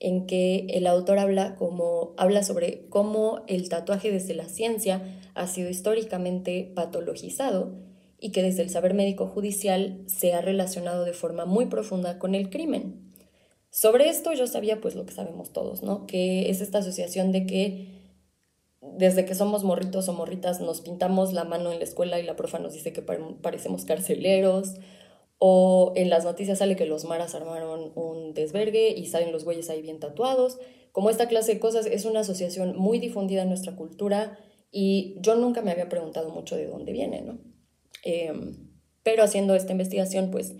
en 0.00 0.26
que 0.26 0.66
el 0.70 0.86
autor 0.86 1.18
habla, 1.18 1.56
como, 1.56 2.14
habla 2.16 2.42
sobre 2.42 2.86
cómo 2.88 3.42
el 3.48 3.68
tatuaje 3.68 4.12
desde 4.12 4.34
la 4.34 4.48
ciencia 4.48 5.02
ha 5.34 5.46
sido 5.46 5.70
históricamente 5.70 6.72
patologizado 6.74 7.72
y 8.20 8.30
que 8.32 8.42
desde 8.42 8.62
el 8.62 8.70
saber 8.70 8.94
médico 8.94 9.26
judicial 9.26 10.02
se 10.06 10.34
ha 10.34 10.40
relacionado 10.40 11.04
de 11.04 11.12
forma 11.12 11.44
muy 11.44 11.66
profunda 11.66 12.18
con 12.18 12.34
el 12.34 12.50
crimen. 12.50 13.12
Sobre 13.70 14.08
esto 14.08 14.32
yo 14.32 14.46
sabía 14.46 14.80
pues 14.80 14.94
lo 14.94 15.04
que 15.04 15.12
sabemos 15.12 15.52
todos, 15.52 15.82
¿no? 15.82 16.06
Que 16.06 16.50
es 16.50 16.60
esta 16.60 16.78
asociación 16.78 17.32
de 17.32 17.46
que 17.46 17.98
desde 18.80 19.24
que 19.24 19.34
somos 19.34 19.64
morritos 19.64 20.08
o 20.08 20.12
morritas 20.12 20.60
nos 20.60 20.80
pintamos 20.80 21.32
la 21.32 21.44
mano 21.44 21.72
en 21.72 21.78
la 21.78 21.84
escuela 21.84 22.18
y 22.18 22.24
la 22.24 22.36
profa 22.36 22.58
nos 22.58 22.72
dice 22.72 22.92
que 22.92 23.02
parecemos 23.02 23.84
carceleros, 23.84 24.74
o 25.38 25.92
en 25.96 26.10
las 26.10 26.24
noticias 26.24 26.58
sale 26.58 26.76
que 26.76 26.86
los 26.86 27.04
maras 27.04 27.34
armaron 27.34 27.92
un 27.94 28.34
desvergue 28.34 28.90
y 28.90 29.06
salen 29.06 29.32
los 29.32 29.44
güeyes 29.44 29.70
ahí 29.70 29.82
bien 29.82 30.00
tatuados. 30.00 30.58
Como 30.92 31.10
esta 31.10 31.28
clase 31.28 31.54
de 31.54 31.60
cosas 31.60 31.86
es 31.86 32.04
una 32.04 32.20
asociación 32.20 32.76
muy 32.76 32.98
difundida 32.98 33.42
en 33.42 33.48
nuestra 33.48 33.76
cultura 33.76 34.38
y 34.70 35.16
yo 35.20 35.36
nunca 35.36 35.62
me 35.62 35.70
había 35.70 35.88
preguntado 35.88 36.30
mucho 36.30 36.56
de 36.56 36.66
dónde 36.66 36.92
viene, 36.92 37.22
¿no? 37.22 37.38
Em, 38.04 38.68
pero 39.02 39.22
haciendo 39.22 39.54
esta 39.54 39.72
investigación, 39.72 40.30
pues, 40.30 40.54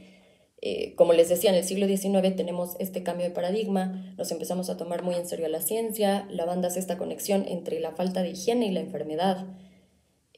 eh, 0.60 0.94
como 0.96 1.12
les 1.12 1.28
decía, 1.28 1.50
en 1.50 1.56
el 1.56 1.64
siglo 1.64 1.86
XIX 1.86 2.34
tenemos 2.34 2.76
este 2.78 3.02
cambio 3.02 3.26
de 3.26 3.32
paradigma, 3.32 4.14
nos 4.16 4.30
empezamos 4.32 4.70
a 4.70 4.76
tomar 4.76 5.02
muy 5.02 5.14
en 5.14 5.26
serio 5.26 5.48
la 5.48 5.60
ciencia, 5.60 6.26
la 6.30 6.44
banda 6.44 6.68
hace 6.68 6.80
esta 6.80 6.98
conexión 6.98 7.46
entre 7.46 7.80
la 7.80 7.92
falta 7.92 8.22
de 8.22 8.30
higiene 8.30 8.66
y 8.66 8.72
la 8.72 8.80
enfermedad. 8.80 9.46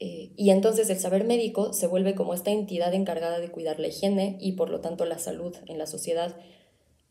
Eh, 0.02 0.32
y 0.34 0.48
entonces 0.48 0.88
el 0.88 0.98
saber 0.98 1.24
médico 1.24 1.74
se 1.74 1.86
vuelve 1.86 2.14
como 2.14 2.32
esta 2.32 2.50
entidad 2.50 2.94
encargada 2.94 3.38
de 3.38 3.50
cuidar 3.50 3.78
la 3.78 3.88
higiene 3.88 4.38
y 4.40 4.52
por 4.52 4.70
lo 4.70 4.80
tanto 4.80 5.04
la 5.04 5.18
salud 5.18 5.54
en 5.66 5.76
la 5.76 5.86
sociedad, 5.86 6.34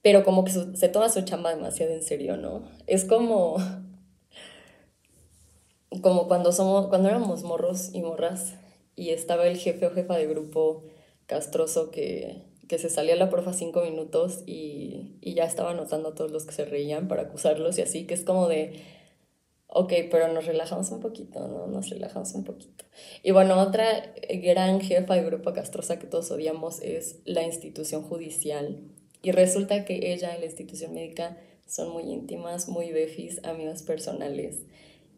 pero 0.01 0.23
como 0.23 0.43
que 0.43 0.51
se 0.51 0.89
toma 0.89 1.09
su 1.09 1.21
chamba 1.21 1.53
demasiado 1.53 1.93
en 1.93 2.01
serio, 2.01 2.35
¿no? 2.35 2.63
Es 2.87 3.05
como 3.05 3.57
como 6.01 6.27
cuando 6.27 6.51
somos 6.51 6.87
cuando 6.87 7.09
éramos 7.09 7.43
morros 7.43 7.93
y 7.93 8.01
morras 8.01 8.55
y 8.95 9.11
estaba 9.11 9.47
el 9.47 9.57
jefe 9.57 9.85
o 9.85 9.91
jefa 9.91 10.17
de 10.17 10.25
grupo 10.25 10.83
castroso 11.27 11.91
que, 11.91 12.49
se 12.69 12.89
salía 12.89 13.13
a 13.13 13.17
la 13.17 13.31
profa 13.31 13.53
cinco 13.53 13.81
minutos 13.81 14.43
y, 14.45 15.17
y 15.21 15.33
ya 15.33 15.43
estaba 15.43 15.71
anotando 15.71 16.09
a 16.09 16.15
todos 16.15 16.31
los 16.31 16.45
que 16.45 16.53
se 16.53 16.65
reían 16.65 17.07
para 17.07 17.23
acusarlos 17.23 17.79
y 17.79 17.81
así, 17.81 18.05
que 18.05 18.13
es 18.13 18.23
como 18.23 18.47
de, 18.47 18.83
ok, 19.69 19.93
pero 20.11 20.27
nos 20.33 20.45
relajamos 20.45 20.91
un 20.91 20.99
poquito, 20.99 21.47
¿no? 21.47 21.67
Nos 21.67 21.89
relajamos 21.89 22.33
un 22.33 22.43
poquito. 22.43 22.85
Y 23.23 23.31
bueno, 23.31 23.59
otra 23.59 24.13
gran 24.41 24.81
jefa 24.81 25.15
de 25.15 25.23
grupo 25.23 25.53
castrosa 25.53 25.99
que 25.99 26.07
todos 26.07 26.31
odiamos 26.31 26.81
es 26.81 27.19
la 27.25 27.43
institución 27.43 28.03
judicial. 28.03 28.81
Y 29.21 29.31
resulta 29.31 29.85
que 29.85 30.13
ella 30.13 30.35
y 30.35 30.39
la 30.39 30.45
institución 30.45 30.93
médica 30.93 31.37
son 31.67 31.91
muy 31.91 32.03
íntimas, 32.03 32.67
muy 32.67 32.91
befis, 32.91 33.43
amigas 33.43 33.83
personales 33.83 34.63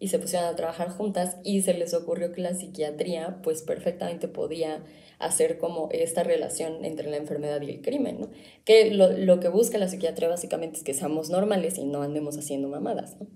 y 0.02 0.08
se 0.08 0.18
pusieron 0.18 0.50
a 0.50 0.56
trabajar 0.56 0.90
juntas 0.90 1.38
y 1.44 1.62
se 1.62 1.76
les 1.76 1.94
ocurrió 1.94 2.34
que 2.34 2.42
la 2.42 2.56
psiquiatría 2.56 3.40
pues 3.44 3.62
perfectamente 3.62 4.28
podía 4.28 4.84
hacer 5.20 5.60
como 5.60 5.90
esta 5.92 6.24
relación 6.24 6.84
entre 6.84 7.08
la 7.12 7.18
enfermedad 7.18 7.62
y 7.62 7.70
el 7.70 7.82
crimen, 7.84 8.20
¿no? 8.20 8.30
Que 8.66 8.90
lo, 8.90 9.12
lo 9.12 9.40
que 9.40 9.50
busca 9.50 9.78
la 9.78 9.88
psiquiatría 9.88 10.28
básicamente 10.28 10.78
es 10.80 10.84
que 10.84 10.96
seamos 10.96 11.30
normales 11.30 11.78
y 11.78 11.86
no 11.86 12.02
andemos 12.02 12.36
haciendo 12.36 12.68
mamadas, 12.68 13.16
¿no? 13.20 13.28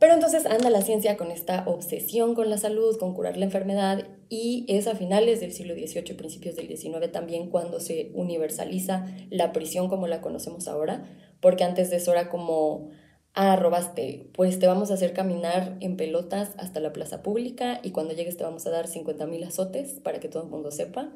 Pero 0.00 0.14
entonces 0.14 0.46
anda 0.46 0.70
la 0.70 0.80
ciencia 0.80 1.16
con 1.18 1.30
esta 1.30 1.62
obsesión 1.66 2.34
con 2.34 2.48
la 2.48 2.56
salud, 2.56 2.98
con 2.98 3.14
curar 3.14 3.36
la 3.36 3.44
enfermedad, 3.44 4.08
y 4.30 4.64
es 4.66 4.86
a 4.86 4.96
finales 4.96 5.40
del 5.40 5.52
siglo 5.52 5.74
XVIII, 5.74 6.14
principios 6.14 6.56
del 6.56 6.74
XIX 6.74 7.12
también 7.12 7.50
cuando 7.50 7.80
se 7.80 8.10
universaliza 8.14 9.06
la 9.28 9.52
prisión 9.52 9.88
como 9.88 10.06
la 10.06 10.22
conocemos 10.22 10.68
ahora, 10.68 11.04
porque 11.40 11.64
antes 11.64 11.90
de 11.90 11.96
eso 11.96 12.12
era 12.12 12.30
como 12.30 12.88
ah, 13.34 13.56
robaste, 13.56 14.30
pues 14.32 14.58
te 14.58 14.66
vamos 14.66 14.90
a 14.90 14.94
hacer 14.94 15.12
caminar 15.12 15.76
en 15.80 15.96
pelotas 15.96 16.52
hasta 16.56 16.80
la 16.80 16.92
plaza 16.92 17.22
pública 17.22 17.80
y 17.82 17.90
cuando 17.90 18.14
llegues 18.14 18.36
te 18.36 18.44
vamos 18.44 18.66
a 18.66 18.70
dar 18.70 18.88
50 18.88 19.26
mil 19.26 19.44
azotes 19.44 20.00
para 20.00 20.18
que 20.18 20.28
todo 20.28 20.44
el 20.44 20.48
mundo 20.48 20.70
sepa. 20.70 21.12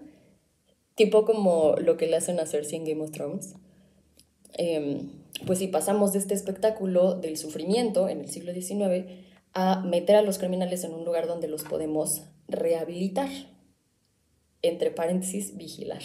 Tipo 0.94 1.24
como 1.24 1.74
lo 1.76 1.96
que 1.96 2.06
le 2.06 2.16
hacen 2.16 2.38
a 2.38 2.46
Cersei 2.46 2.78
en 2.78 2.84
Game 2.84 3.02
of 3.02 3.12
Thrones. 3.12 3.54
Em, 4.54 5.10
pues 5.46 5.58
si 5.58 5.68
pasamos 5.68 6.12
de 6.12 6.18
este 6.18 6.34
espectáculo 6.34 7.14
del 7.14 7.36
sufrimiento 7.36 8.08
en 8.08 8.20
el 8.20 8.30
siglo 8.30 8.52
XIX 8.52 9.04
a 9.52 9.80
meter 9.80 10.16
a 10.16 10.22
los 10.22 10.38
criminales 10.38 10.84
en 10.84 10.94
un 10.94 11.04
lugar 11.04 11.26
donde 11.26 11.48
los 11.48 11.64
podemos 11.64 12.22
rehabilitar. 12.48 13.28
Entre 14.62 14.90
paréntesis, 14.90 15.56
vigilar. 15.56 16.02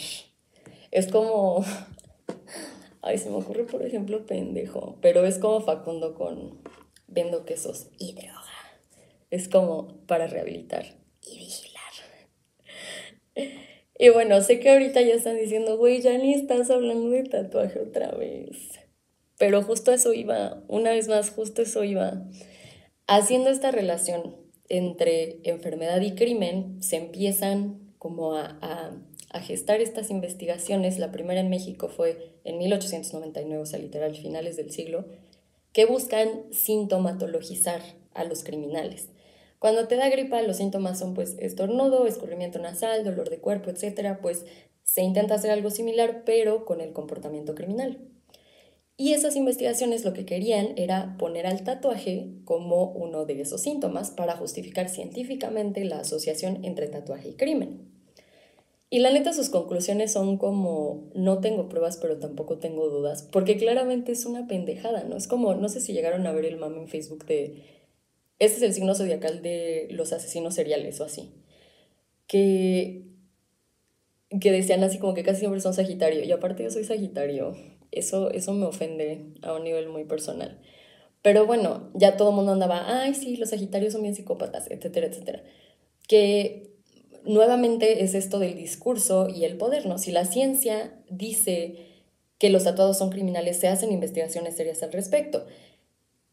Es 0.91 1.08
como 1.08 1.63
Ay, 3.01 3.18
se 3.18 3.29
me 3.29 3.38
ocurre, 3.38 3.63
por 3.63 3.86
ejemplo, 3.86 4.25
pendejo. 4.25 4.98
Pero 5.01 5.25
es 5.25 5.38
como 5.39 5.62
Facundo 5.62 6.15
con 6.15 6.60
vendo 7.08 7.46
quesos 7.46 7.88
y 7.98 8.13
droga. 8.13 8.44
Es 9.29 9.48
como 9.48 10.00
para 10.06 10.27
rehabilitar 10.27 10.86
y 11.22 11.38
vigilar. 11.38 11.79
Y 14.00 14.10
bueno, 14.10 14.41
sé 14.41 14.60
que 14.60 14.72
ahorita 14.72 15.01
ya 15.03 15.13
están 15.13 15.38
diciendo, 15.38 15.77
güey, 15.77 16.01
ya 16.01 16.18
ni 16.18 16.34
estás 16.34 16.72
hablando 16.72 17.12
de 17.12 17.24
tatuaje 17.24 17.79
otra 17.79 18.10
vez. 18.12 18.79
Pero 19.38 19.62
justo 19.62 19.91
eso 19.91 20.13
iba, 20.13 20.63
una 20.68 20.89
vez 20.89 21.08
más, 21.08 21.29
justo 21.29 21.62
eso 21.62 21.84
iba. 21.84 22.24
Haciendo 23.06 23.51
esta 23.51 23.70
relación 23.70 24.36
entre 24.68 25.39
enfermedad 25.44 26.01
y 26.01 26.15
crimen, 26.15 26.82
se 26.82 26.98
empiezan 26.98 27.94
como 28.00 28.34
a 28.34 28.96
a 29.32 29.41
gestar 29.41 29.79
estas 29.82 30.10
investigaciones, 30.10 30.98
la 30.98 31.12
primera 31.12 31.39
en 31.39 31.50
México 31.50 31.88
fue 31.88 32.34
en 32.44 32.58
1899, 32.58 33.62
o 33.62 33.65
sea, 33.65 33.79
literal, 33.79 34.15
finales 34.15 34.58
del 34.58 34.72
siglo, 34.72 35.06
que 35.72 35.86
buscan 35.86 36.51
sintomatologizar 36.51 37.82
a 38.13 38.24
los 38.24 38.44
criminales. 38.44 39.10
Cuando 39.59 39.87
te 39.87 39.97
da 39.97 40.09
gripa, 40.09 40.41
los 40.41 40.57
síntomas 40.57 40.97
son 40.97 41.13
pues 41.13 41.35
estornudo, 41.39 42.07
escurrimiento 42.07 42.59
nasal, 42.59 43.03
dolor 43.03 43.29
de 43.29 43.39
cuerpo, 43.39 43.69
etc. 43.69 44.17
Pues 44.21 44.45
se 44.83 45.01
intenta 45.01 45.35
hacer 45.35 45.51
algo 45.51 45.69
similar, 45.69 46.23
pero 46.25 46.65
con 46.65 46.81
el 46.81 46.93
comportamiento 46.93 47.55
criminal. 47.55 47.99
Y 48.95 49.13
esas 49.13 49.35
investigaciones 49.35 50.03
lo 50.03 50.13
que 50.13 50.25
querían 50.25 50.73
era 50.77 51.15
poner 51.17 51.45
al 51.45 51.63
tatuaje 51.63 52.31
como 52.43 52.91
uno 52.91 53.25
de 53.25 53.39
esos 53.39 53.61
síntomas 53.61 54.11
para 54.11 54.35
justificar 54.35 54.89
científicamente 54.89 55.85
la 55.85 55.99
asociación 55.99 56.65
entre 56.65 56.87
tatuaje 56.87 57.29
y 57.29 57.33
crimen. 57.35 57.89
Y 58.89 58.99
la 58.99 59.11
neta, 59.11 59.33
sus 59.33 59.49
conclusiones 59.49 60.11
son 60.11 60.37
como, 60.37 61.11
no 61.13 61.39
tengo 61.39 61.69
pruebas, 61.69 61.97
pero 61.97 62.17
tampoco 62.17 62.57
tengo 62.57 62.89
dudas, 62.89 63.21
porque 63.31 63.55
claramente 63.55 64.11
es 64.11 64.25
una 64.25 64.47
pendejada, 64.47 65.03
¿no? 65.03 65.15
Es 65.15 65.27
como, 65.27 65.53
no 65.53 65.69
sé 65.69 65.79
si 65.79 65.93
llegaron 65.93 66.25
a 66.25 66.31
ver 66.31 66.45
el 66.45 66.57
mame 66.57 66.79
en 66.79 66.87
Facebook 66.87 67.25
de, 67.25 67.61
este 68.39 68.58
es 68.58 68.63
el 68.63 68.74
signo 68.74 68.96
zodiacal 68.96 69.41
de 69.41 69.88
los 69.91 70.13
asesinos 70.13 70.55
seriales 70.55 71.00
o 71.01 71.05
así, 71.05 71.31
que, 72.27 73.03
que 74.39 74.51
decían 74.51 74.84
así 74.84 74.98
como 74.98 75.13
que 75.13 75.24
casi 75.24 75.39
siempre 75.39 75.62
son 75.62 75.74
Sagitario, 75.74 76.24
y 76.24 76.31
aparte 76.31 76.63
yo 76.63 76.72
soy 76.72 76.84
Sagitario, 76.84 77.55
eso, 77.91 78.31
eso 78.31 78.53
me 78.53 78.65
ofende 78.65 79.25
a 79.41 79.53
un 79.53 79.63
nivel 79.63 79.89
muy 79.89 80.05
personal. 80.05 80.62
Pero 81.22 81.46
bueno, 81.46 81.89
ya 81.93 82.15
todo 82.15 82.29
el 82.29 82.36
mundo 82.36 82.53
andaba, 82.53 83.01
ay, 83.01 83.13
sí, 83.13 83.36
los 83.36 83.50
Sagitarios 83.50 83.93
son 83.93 84.03
bien 84.03 84.15
psicópatas, 84.15 84.72
etcétera, 84.72 85.08
etcétera. 85.08 85.43
Que 86.08 86.69
nuevamente 87.25 88.03
es 88.03 88.13
esto 88.13 88.39
del 88.39 88.55
discurso 88.55 89.27
y 89.29 89.43
el 89.43 89.58
poder, 89.58 89.86
¿no? 89.86 89.98
Si 89.98 90.12
la 90.12 90.25
ciencia 90.25 90.98
dice 91.10 91.75
que 92.38 92.50
los 92.50 92.63
tatuados 92.63 92.98
son 92.98 93.10
criminales, 93.10 93.58
se 93.58 93.67
hacen 93.67 93.91
investigaciones 93.91 94.55
serias 94.55 94.81
al 94.81 94.93
respecto. 94.93 95.46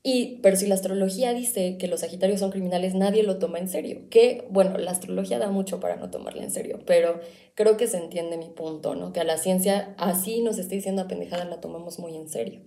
Y, 0.08 0.38
pero 0.40 0.54
si 0.54 0.68
la 0.68 0.76
astrología 0.76 1.34
dice 1.34 1.78
que 1.78 1.88
los 1.88 1.98
Sagitarios 1.98 2.38
son 2.38 2.52
criminales, 2.52 2.94
nadie 2.94 3.24
lo 3.24 3.38
toma 3.38 3.58
en 3.58 3.68
serio. 3.68 4.02
Que, 4.08 4.46
bueno, 4.50 4.78
la 4.78 4.92
astrología 4.92 5.40
da 5.40 5.50
mucho 5.50 5.80
para 5.80 5.96
no 5.96 6.10
tomarla 6.10 6.44
en 6.44 6.52
serio, 6.52 6.78
pero 6.86 7.18
creo 7.56 7.76
que 7.76 7.88
se 7.88 7.96
entiende 7.96 8.36
mi 8.36 8.48
punto, 8.48 8.94
¿no? 8.94 9.12
Que 9.12 9.18
a 9.18 9.24
la 9.24 9.36
ciencia, 9.36 9.96
así 9.98 10.42
nos 10.42 10.58
esté 10.58 10.76
diciendo 10.76 11.02
a 11.02 11.08
pendejada, 11.08 11.44
la 11.46 11.60
tomamos 11.60 11.98
muy 11.98 12.14
en 12.14 12.28
serio. 12.28 12.60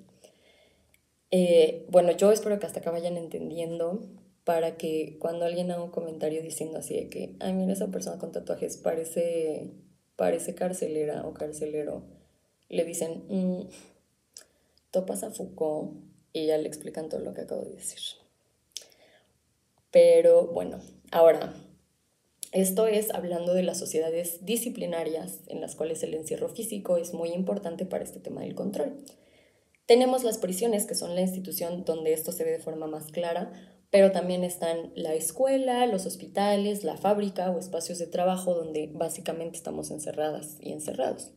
Eh, 1.31 1.86
bueno, 1.89 2.12
yo 2.12 2.34
espero 2.34 2.60
que 2.60 2.65
hasta 2.65 2.81
acá 2.81 2.91
vayan 2.91 3.15
entendiendo 3.15 4.01
para 4.43 4.75
que 4.75 5.15
cuando 5.22 5.46
alguien 5.46 5.72
haga 5.72 5.81
un 5.81 5.91
comentario 5.91 6.41
diciendo 6.41 6.79
así 6.79 6.93
de 6.93 7.08
que, 7.08 7.38
ay, 7.39 7.53
mira, 7.53 7.72
esa 7.72 7.88
persona 7.88 8.17
con 8.17 8.34
tatuajes 8.34 8.75
parece, 8.75 9.72
parece 10.17 10.55
carcelera 10.55 11.25
o 11.25 11.34
carcelero, 11.34 12.03
le 12.67 12.84
dicen, 12.84 13.24
mmm, 13.29 13.62
topas 14.91 15.24
a 15.24 15.31
Foucault 15.31 16.08
y 16.33 16.48
ya 16.48 16.57
le 16.57 16.67
explican 16.67 17.09
todo 17.09 17.21
lo 17.21 17.33
que 17.33 17.41
acabo 17.41 17.63
de 17.63 17.75
decir. 17.75 18.00
Pero 19.91 20.48
bueno, 20.48 20.79
ahora, 21.12 21.53
esto 22.51 22.88
es 22.88 23.13
hablando 23.13 23.53
de 23.53 23.63
las 23.63 23.77
sociedades 23.77 24.45
disciplinarias 24.45 25.39
en 25.48 25.62
las 25.62 25.75
cuales 25.75 26.01
el 26.03 26.13
encierro 26.13 26.50
físico 26.50 26.98
es 26.98 27.13
muy 27.13 27.29
importante 27.29 27.86
para 27.86 28.03
este 28.03 28.19
tema 28.19 28.41
del 28.41 28.55
control. 28.55 29.03
Tenemos 29.86 30.24
las 30.24 30.38
prisiones, 30.38 30.86
que 30.86 30.95
son 30.95 31.15
la 31.15 31.21
institución 31.21 31.83
donde 31.86 32.13
esto 32.13 32.31
se 32.31 32.43
ve 32.43 32.51
de 32.51 32.59
forma 32.59 32.86
más 32.86 33.12
clara, 33.12 33.51
pero 33.91 34.12
también 34.12 34.43
están 34.43 34.91
la 34.95 35.15
escuela, 35.15 35.88
los 35.88 36.05
hospitales, 36.05 36.83
la 36.83 36.98
fábrica 36.98 37.50
o 37.50 37.57
espacios 37.57 37.98
de 37.98 38.05
trabajo 38.05 38.53
donde 38.53 38.91
básicamente 38.93 39.57
estamos 39.57 39.89
encerradas 39.89 40.57
y 40.59 40.74
encerrados. 40.74 41.31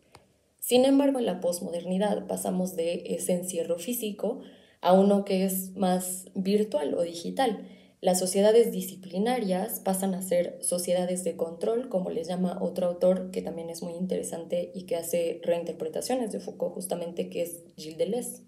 Sin 0.60 0.84
embargo, 0.84 1.18
en 1.18 1.26
la 1.26 1.40
posmodernidad 1.40 2.26
pasamos 2.26 2.76
de 2.76 3.04
ese 3.06 3.32
encierro 3.32 3.78
físico 3.78 4.42
a 4.82 4.92
uno 4.92 5.24
que 5.24 5.44
es 5.44 5.74
más 5.74 6.26
virtual 6.34 6.94
o 6.94 7.02
digital. 7.02 7.66
Las 8.00 8.18
sociedades 8.18 8.72
disciplinarias 8.72 9.78
pasan 9.78 10.14
a 10.14 10.22
ser 10.22 10.58
sociedades 10.60 11.22
de 11.22 11.36
control, 11.36 11.88
como 11.88 12.10
les 12.10 12.26
llama 12.26 12.58
otro 12.60 12.88
autor 12.88 13.30
que 13.30 13.42
también 13.42 13.70
es 13.70 13.80
muy 13.80 13.94
interesante 13.94 14.72
y 14.74 14.86
que 14.86 14.96
hace 14.96 15.40
reinterpretaciones 15.44 16.32
de 16.32 16.40
Foucault, 16.40 16.74
justamente 16.74 17.30
que 17.30 17.42
es 17.42 17.62
Gilles 17.76 17.96
Deleuze. 17.96 18.42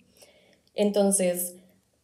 Entonces, 0.75 1.55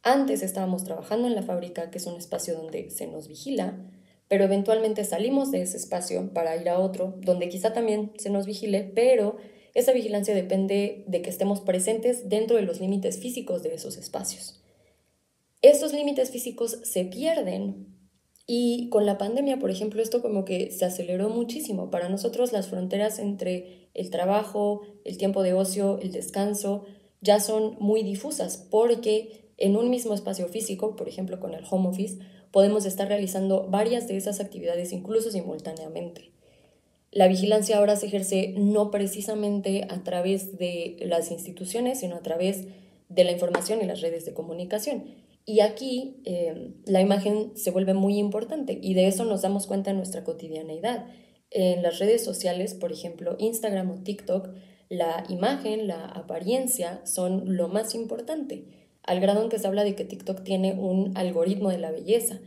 antes 0.03 0.43
estábamos 0.43 0.85
trabajando 0.85 1.27
en 1.27 1.35
la 1.35 1.43
fábrica, 1.43 1.91
que 1.91 1.99
es 1.99 2.07
un 2.07 2.17
espacio 2.17 2.55
donde 2.55 2.89
se 2.91 3.09
nos 3.09 3.27
vigila, 3.27 3.85
pero 4.29 4.45
eventualmente 4.45 5.05
salimos 5.05 5.51
de 5.51 5.63
ese 5.63 5.77
espacio 5.77 6.33
para 6.33 6.57
ir 6.57 6.69
a 6.69 6.79
otro, 6.79 7.17
donde 7.19 7.49
quizá 7.49 7.73
también 7.73 8.13
se 8.17 8.31
nos 8.31 8.47
vigile, 8.47 8.93
pero 8.95 9.39
esa 9.75 9.93
vigilancia 9.93 10.35
depende 10.35 11.05
de 11.07 11.23
que 11.23 11.31
estemos 11.31 11.61
presentes 11.61 12.29
dentro 12.29 12.57
de 12.57 12.63
los 12.63 12.81
límites 12.81 13.19
físicos 13.19 13.63
de 13.63 13.75
esos 13.75 13.97
espacios. 13.97 14.61
Estos 15.63 15.93
límites 15.93 16.31
físicos 16.31 16.79
se 16.83 17.05
pierden 17.05 17.87
Y 18.53 18.89
con 18.89 19.07
la 19.07 19.17
pandemia, 19.17 19.61
por 19.61 19.71
ejemplo, 19.71 20.03
esto 20.03 20.23
como 20.23 20.45
que 20.45 20.73
se 20.73 20.85
aceleró 20.85 21.29
muchísimo. 21.29 21.89
Para 21.89 22.09
nosotros 22.09 22.53
las 22.53 22.67
fronteras 22.67 23.21
entre 23.21 23.89
el 23.95 24.11
trabajo, 24.11 24.83
el 25.05 25.19
tiempo 25.19 25.45
de 25.45 25.55
ocio, 25.55 26.01
el 26.01 26.11
descanso, 26.11 26.85
ya 27.21 27.39
son 27.39 27.77
muy 27.79 28.03
difusas 28.03 28.67
porque 28.69 29.53
en 29.57 29.77
un 29.77 29.89
mismo 29.89 30.15
espacio 30.15 30.49
físico, 30.49 30.97
por 30.97 31.07
ejemplo 31.09 31.39
con 31.39 31.55
el 31.55 31.65
home 31.71 31.91
office, 31.91 32.19
podemos 32.51 32.87
estar 32.87 33.07
realizando 33.07 33.69
varias 33.69 34.09
de 34.09 34.17
esas 34.17 34.41
actividades 34.41 34.93
incluso 34.93 35.31
simultáneamente. 35.31 36.33
La 37.13 37.27
vigilancia 37.27 37.79
ahora 37.79 37.97
se 37.97 38.07
ejerce 38.07 38.55
no 38.57 38.91
precisamente 38.91 39.87
a 39.89 40.03
través 40.05 40.59
de 40.59 40.97
las 41.01 41.31
instituciones, 41.31 42.01
sino 42.01 42.17
a 42.17 42.23
través 42.23 42.67
de 43.09 43.25
la 43.25 43.33
información 43.33 43.83
y 43.83 43.87
las 43.87 44.01
redes 44.01 44.25
de 44.25 44.35
comunicación. 44.35 45.05
Y 45.45 45.61
aquí 45.61 46.23
eh, 46.25 46.75
la 46.85 47.01
imagen 47.01 47.57
se 47.57 47.73
vuelve 47.73 47.95
muy 47.95 48.19
importante 48.19 48.79
y 48.81 48.95
de 48.95 49.09
eso 49.09 49.25
nos 49.25 49.43
damos 49.43 49.67
cuenta 49.67 49.91
en 49.91 49.97
nuestra 49.97 50.23
cotidianeidad. 50.23 51.07
En 51.51 51.83
las 51.83 51.99
redes 51.99 52.23
sociales, 52.23 52.75
por 52.75 52.93
ejemplo, 52.93 53.35
Instagram 53.41 53.91
o 53.91 54.03
TikTok, 54.05 54.51
la 54.89 55.25
imagen, 55.29 55.89
la 55.89 56.05
apariencia 56.05 57.01
son 57.05 57.57
lo 57.57 57.67
más 57.67 57.97
importante, 57.97 58.65
al 59.03 59.19
grado 59.19 59.43
en 59.43 59.49
que 59.49 59.59
se 59.59 59.67
habla 59.67 59.83
de 59.83 59.97
que 59.97 60.05
TikTok 60.05 60.45
tiene 60.45 60.75
un 60.75 61.17
algoritmo 61.17 61.71
de 61.71 61.79
la 61.79 61.91
belleza. 61.91 62.41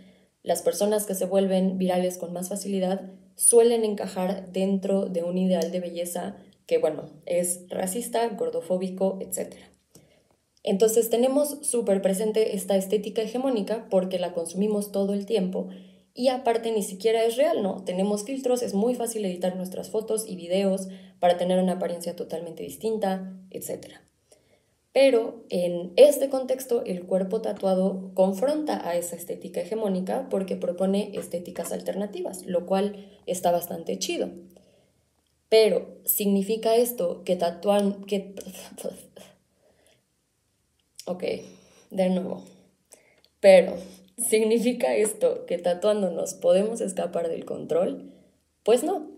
Las 0.43 0.61
personas 0.61 1.05
que 1.05 1.15
se 1.15 1.25
vuelven 1.25 1.77
virales 1.77 2.17
con 2.17 2.33
más 2.33 2.49
facilidad 2.49 3.09
suelen 3.35 3.85
encajar 3.85 4.51
dentro 4.51 5.05
de 5.05 5.23
un 5.23 5.37
ideal 5.37 5.71
de 5.71 5.79
belleza 5.79 6.35
que, 6.67 6.77
bueno, 6.77 7.09
es 7.25 7.65
racista, 7.69 8.27
gordofóbico, 8.29 9.19
etc. 9.21 9.55
Entonces 10.63 11.09
tenemos 11.09 11.59
súper 11.61 12.01
presente 12.01 12.55
esta 12.55 12.75
estética 12.75 13.21
hegemónica 13.21 13.87
porque 13.89 14.19
la 14.19 14.33
consumimos 14.33 14.91
todo 14.91 15.13
el 15.13 15.25
tiempo 15.25 15.69
y 16.13 16.27
aparte 16.27 16.71
ni 16.71 16.83
siquiera 16.83 17.23
es 17.23 17.37
real, 17.37 17.63
¿no? 17.63 17.83
Tenemos 17.83 18.23
filtros, 18.23 18.61
es 18.61 18.73
muy 18.73 18.95
fácil 18.95 19.25
editar 19.25 19.55
nuestras 19.55 19.89
fotos 19.89 20.25
y 20.27 20.35
videos 20.35 20.87
para 21.19 21.37
tener 21.37 21.61
una 21.61 21.73
apariencia 21.73 22.15
totalmente 22.15 22.63
distinta, 22.63 23.33
etc. 23.49 23.87
Pero 24.93 25.43
en 25.49 25.91
este 25.95 26.29
contexto, 26.29 26.83
el 26.85 27.03
cuerpo 27.05 27.41
tatuado 27.41 28.11
confronta 28.13 28.87
a 28.87 28.95
esa 28.95 29.15
estética 29.15 29.61
hegemónica 29.61 30.27
porque 30.29 30.55
propone 30.55 31.17
estéticas 31.17 31.71
alternativas, 31.71 32.45
lo 32.45 32.67
cual 32.67 33.09
está 33.25 33.51
bastante 33.51 33.97
chido. 33.97 34.29
Pero, 35.49 35.99
¿significa 36.05 36.75
esto 36.75 37.23
que 37.23 37.35
tatuan... 37.35 38.03
que... 38.05 38.35
ok, 41.05 41.23
de 41.89 42.09
nuevo. 42.09 42.43
Pero, 43.39 43.75
¿significa 44.17 44.95
esto 44.95 45.47
que 45.47 45.57
tatuándonos 45.57 46.35
podemos 46.35 46.81
escapar 46.81 47.29
del 47.29 47.45
control? 47.45 48.11
Pues 48.63 48.83
no 48.83 49.12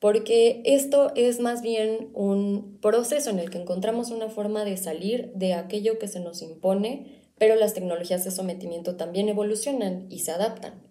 porque 0.00 0.62
esto 0.64 1.12
es 1.14 1.40
más 1.40 1.60
bien 1.62 2.10
un 2.14 2.78
proceso 2.80 3.30
en 3.30 3.38
el 3.38 3.50
que 3.50 3.58
encontramos 3.58 4.10
una 4.10 4.30
forma 4.30 4.64
de 4.64 4.78
salir 4.78 5.30
de 5.34 5.52
aquello 5.52 5.98
que 5.98 6.08
se 6.08 6.20
nos 6.20 6.40
impone, 6.40 7.20
pero 7.38 7.54
las 7.54 7.74
tecnologías 7.74 8.24
de 8.24 8.30
sometimiento 8.30 8.96
también 8.96 9.28
evolucionan 9.28 10.06
y 10.08 10.20
se 10.20 10.32
adaptan. 10.32 10.82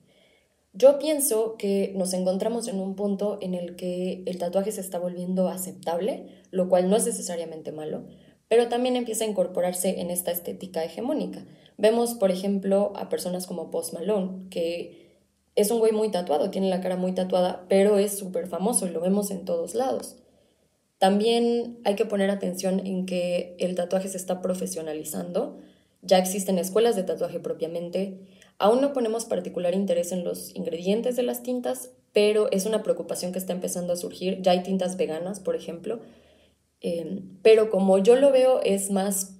Yo 0.73 0.99
pienso 0.99 1.57
que 1.57 1.91
nos 1.95 2.13
encontramos 2.13 2.67
en 2.67 2.79
un 2.79 2.95
punto 2.95 3.39
en 3.41 3.55
el 3.55 3.75
que 3.75 4.21
el 4.27 4.37
tatuaje 4.37 4.71
se 4.71 4.81
está 4.81 4.99
volviendo 4.99 5.49
aceptable, 5.49 6.27
lo 6.51 6.69
cual 6.69 6.89
no 6.89 6.95
es 6.95 7.07
necesariamente 7.07 7.71
malo, 7.71 8.05
pero 8.47 8.69
también 8.69 8.95
empieza 8.95 9.25
a 9.25 9.27
incorporarse 9.27 10.01
en 10.01 10.11
esta 10.11 10.31
estética 10.31 10.83
hegemónica. 10.83 11.43
Vemos, 11.77 12.13
por 12.13 12.29
ejemplo, 12.29 12.93
a 12.95 13.09
personas 13.09 13.47
como 13.47 13.71
Post 13.71 13.93
Malone, 13.93 14.49
que 14.51 15.08
es 15.55 15.71
un 15.71 15.79
güey 15.79 15.91
muy 15.91 16.09
tatuado, 16.11 16.49
tiene 16.51 16.69
la 16.69 16.81
cara 16.81 16.95
muy 16.95 17.13
tatuada, 17.13 17.65
pero 17.67 17.97
es 17.97 18.17
súper 18.17 18.47
famoso 18.47 18.87
y 18.87 18.91
lo 18.91 19.01
vemos 19.01 19.31
en 19.31 19.45
todos 19.45 19.75
lados. 19.75 20.17
También 20.97 21.79
hay 21.85 21.95
que 21.95 22.05
poner 22.05 22.29
atención 22.29 22.85
en 22.85 23.05
que 23.05 23.55
el 23.59 23.75
tatuaje 23.75 24.09
se 24.09 24.17
está 24.17 24.41
profesionalizando, 24.41 25.57
ya 26.01 26.17
existen 26.17 26.57
escuelas 26.57 26.95
de 26.95 27.03
tatuaje 27.03 27.39
propiamente, 27.39 28.19
aún 28.57 28.81
no 28.81 28.93
ponemos 28.93 29.25
particular 29.25 29.73
interés 29.73 30.11
en 30.11 30.23
los 30.23 30.55
ingredientes 30.55 31.15
de 31.15 31.23
las 31.23 31.41
tintas, 31.41 31.91
pero 32.11 32.51
es 32.51 32.65
una 32.65 32.83
preocupación 32.83 33.31
que 33.31 33.39
está 33.39 33.53
empezando 33.53 33.93
a 33.93 33.97
surgir, 33.97 34.41
ya 34.41 34.51
hay 34.51 34.63
tintas 34.63 34.97
veganas, 34.97 35.39
por 35.39 35.55
ejemplo, 35.55 35.99
eh, 36.81 37.21
pero 37.41 37.69
como 37.69 37.97
yo 37.97 38.15
lo 38.15 38.31
veo 38.31 38.61
es 38.61 38.91
más 38.91 39.35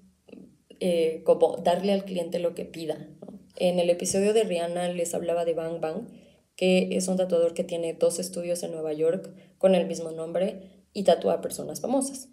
eh, 0.82 1.24
como 1.26 1.58
darle 1.58 1.92
al 1.92 2.06
cliente 2.06 2.40
lo 2.40 2.56
que 2.56 2.64
pida, 2.64 3.10
en 3.60 3.80
el 3.80 3.90
episodio 3.90 4.34
de 4.34 4.44
Rihanna 4.44 4.90
les 4.90 5.14
hablaba 5.14 5.46
de 5.46 5.54
Bang 5.54 5.80
Bang, 5.80 6.08
que 6.56 6.90
es 6.92 7.08
un 7.08 7.18
tatuador 7.18 7.54
que 7.54 7.64
tiene 7.64 7.94
dos 7.94 8.20
estudios 8.20 8.64
en 8.64 8.72
Nueva 8.72 8.94
York 8.94 9.34
con 9.58 9.76
el 9.76 9.88
mismo 9.88 10.12
nombre 10.12 10.86
y 10.94 11.04
tatúa 11.04 11.36
a 11.36 11.42
personas 11.42 11.82
famosas. 11.82 12.30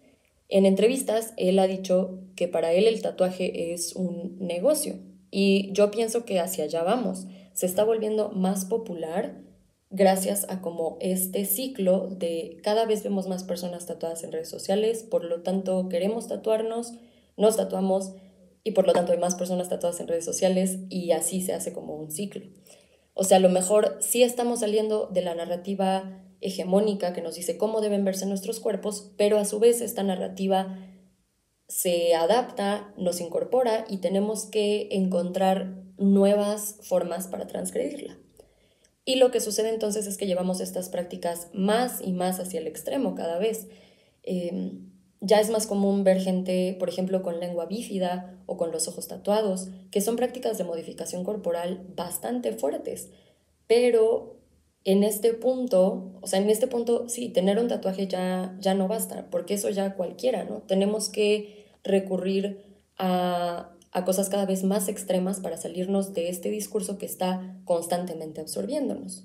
En 0.49 0.65
entrevistas, 0.65 1.35
él 1.37 1.59
ha 1.59 1.67
dicho 1.67 2.21
que 2.37 2.49
para 2.49 2.73
él 2.73 2.87
el 2.87 3.03
tatuaje 3.03 3.73
es 3.73 3.95
un 3.95 4.37
negocio 4.39 4.95
y 5.31 5.73
yo 5.73 5.91
pienso 5.91 6.25
que 6.25 6.41
hacia 6.41 6.65
allá 6.65 6.83
vamos. 6.83 7.27
Se 7.53 7.67
está 7.67 7.85
volviendo 7.85 8.31
más 8.31 8.65
popular 8.65 9.43
gracias 9.91 10.47
a 10.49 10.61
como 10.61 10.99
este 11.01 11.45
ciclo 11.45 12.09
de 12.11 12.59
cada 12.63 12.85
vez 12.87 13.03
vemos 13.03 13.29
más 13.29 13.45
personas 13.45 13.87
tatuadas 13.87 14.25
en 14.25 14.33
redes 14.33 14.49
sociales, 14.49 15.03
por 15.03 15.25
lo 15.25 15.43
tanto 15.43 15.89
queremos 15.89 16.29
tatuarnos, 16.29 16.95
nos 17.37 17.57
tatuamos 17.57 18.15
y 18.67 18.73
por 18.73 18.85
lo 18.85 18.93
tanto 18.93 19.13
hay 19.13 19.19
más 19.19 19.37
personas 19.37 19.69
tatuadas 19.69 20.01
en 20.01 20.09
redes 20.09 20.25
sociales 20.25 20.81
y 20.89 21.13
así 21.13 21.41
se 21.41 21.53
hace 21.53 21.73
como 21.73 21.95
un 21.95 22.11
ciclo. 22.11 22.43
O 23.15 23.23
sea, 23.23 23.37
a 23.37 23.41
lo 23.41 23.49
mejor 23.49 23.97
sí 24.01 24.25
estamos 24.25 24.59
saliendo 24.59 25.07
de 25.07 25.23
la 25.23 25.37
narrativa 25.37 26.21
hegemónica 26.41 27.13
que 27.13 27.23
nos 27.23 27.37
dice 27.37 27.59
cómo 27.59 27.81
deben 27.81 28.05
verse 28.05 28.27
nuestros 28.27 28.59
cuerpos, 28.59 29.13
pero 29.17 29.39
a 29.39 29.45
su 29.45 29.61
vez 29.61 29.81
esta 29.81 30.03
narrativa 30.03 30.81
se 31.69 32.17
adapta, 32.17 32.93
nos 32.97 33.21
incorpora 33.21 33.85
y 33.89 33.99
tenemos 33.99 34.47
que 34.47 34.89
encontrar 34.91 35.85
nuevas 35.97 36.79
formas 36.83 37.29
para 37.29 37.47
transgredirla. 37.47 38.19
Y 39.05 39.15
lo 39.15 39.31
que 39.31 39.39
sucede 39.39 39.69
entonces 39.69 40.09
es 40.09 40.17
que 40.17 40.27
llevamos 40.27 40.61
estas 40.61 40.89
prácticas 40.89 41.51
más 41.55 42.01
y 42.05 42.13
más 42.13 42.41
hacia 42.41 42.59
el 42.59 42.67
extremo 42.67 43.15
cada 43.15 43.39
vez. 43.39 43.69
Em, 44.25 44.91
ya 45.21 45.39
es 45.39 45.51
más 45.51 45.69
común 45.69 46.03
ver 46.03 46.21
gente, 46.21 46.75
por 46.81 46.89
ejemplo, 46.89 47.23
con 47.23 47.39
lengua 47.39 47.67
bífida 47.67 48.36
o 48.47 48.57
con 48.57 48.73
los 48.73 48.89
ojos 48.89 49.09
tatuados, 49.09 49.69
que 49.91 50.01
son 50.01 50.17
prácticas 50.17 50.57
de 50.59 50.65
modificación 50.65 51.25
corporal 51.25 51.85
bastante 51.95 52.53
fuertes. 52.53 53.11
Pero 53.67 54.37
en 54.85 55.03
este 55.03 55.35
punto, 55.35 56.13
o 56.21 56.27
sea, 56.27 56.39
en 56.39 56.49
este 56.49 56.69
punto, 56.69 57.09
sí, 57.09 57.29
tener 57.29 57.59
un 57.59 57.69
tatuaje 57.69 58.07
ya, 58.07 58.57
ya 58.61 58.75
no 58.75 58.87
basta, 58.87 59.29
porque 59.31 59.55
eso 59.55 59.69
ya 59.71 59.95
cualquiera, 59.95 60.45
¿no? 60.45 60.63
Tenemos 60.63 61.09
que 61.09 61.67
recurrir 61.83 62.81
a, 62.97 63.73
a 63.91 64.05
cosas 64.05 64.29
cada 64.29 64.47
vez 64.47 64.63
más 64.63 64.89
extremas 64.89 65.41
para 65.41 65.57
salirnos 65.57 66.15
de 66.15 66.29
este 66.29 66.51
discurso 66.51 66.99
que 66.99 67.07
está 67.07 67.59
constantemente 67.65 68.41
absorbiéndonos. 68.41 69.25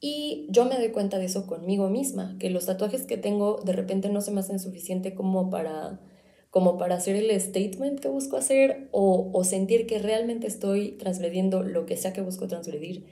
Y 0.00 0.46
yo 0.50 0.66
me 0.66 0.76
doy 0.76 0.90
cuenta 0.90 1.18
de 1.18 1.24
eso 1.24 1.46
conmigo 1.46 1.88
misma, 1.88 2.36
que 2.38 2.50
los 2.50 2.66
tatuajes 2.66 3.06
que 3.06 3.16
tengo 3.16 3.62
de 3.64 3.72
repente 3.72 4.10
no 4.10 4.20
se 4.20 4.32
me 4.32 4.40
hacen 4.40 4.58
suficiente 4.58 5.14
como 5.14 5.48
para, 5.48 5.98
como 6.54 6.78
para 6.78 6.94
hacer 6.94 7.16
el 7.16 7.40
statement 7.40 7.98
que 7.98 8.06
busco 8.06 8.36
hacer 8.36 8.86
o, 8.92 9.28
o 9.32 9.42
sentir 9.42 9.88
que 9.88 9.98
realmente 9.98 10.46
estoy 10.46 10.92
transgrediendo 10.92 11.64
lo 11.64 11.84
que 11.84 11.96
sea 11.96 12.12
que 12.12 12.20
busco 12.20 12.46
transgredir, 12.46 13.06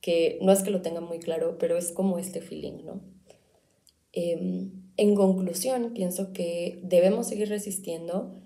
que 0.00 0.38
no 0.42 0.52
es 0.52 0.62
que 0.62 0.70
lo 0.70 0.80
tenga 0.80 1.00
muy 1.00 1.18
claro, 1.18 1.58
pero 1.58 1.76
es 1.76 1.90
como 1.90 2.20
este 2.20 2.40
feeling, 2.40 2.84
¿no? 2.84 3.00
Em, 4.12 4.70
en 4.96 5.16
conclusión, 5.16 5.92
pienso 5.92 6.32
que 6.32 6.78
debemos 6.84 7.26
seguir 7.26 7.48
resistiendo 7.48 8.40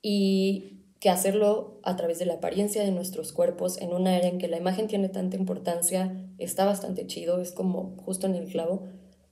y 0.00 0.86
que 0.98 1.10
hacerlo 1.10 1.78
a 1.82 1.94
través 1.94 2.18
de 2.18 2.24
la 2.24 2.36
apariencia 2.36 2.82
de 2.82 2.92
nuestros 2.92 3.34
cuerpos 3.34 3.78
en 3.78 3.92
una 3.92 4.16
era 4.16 4.26
en 4.26 4.38
que 4.38 4.48
la 4.48 4.56
imagen 4.56 4.86
tiene 4.86 5.10
tanta 5.10 5.36
importancia, 5.36 6.26
está 6.38 6.64
bastante 6.64 7.06
chido, 7.06 7.42
es 7.42 7.52
como 7.52 7.94
justo 7.98 8.26
en 8.26 8.36
el 8.36 8.46
clavo, 8.46 8.84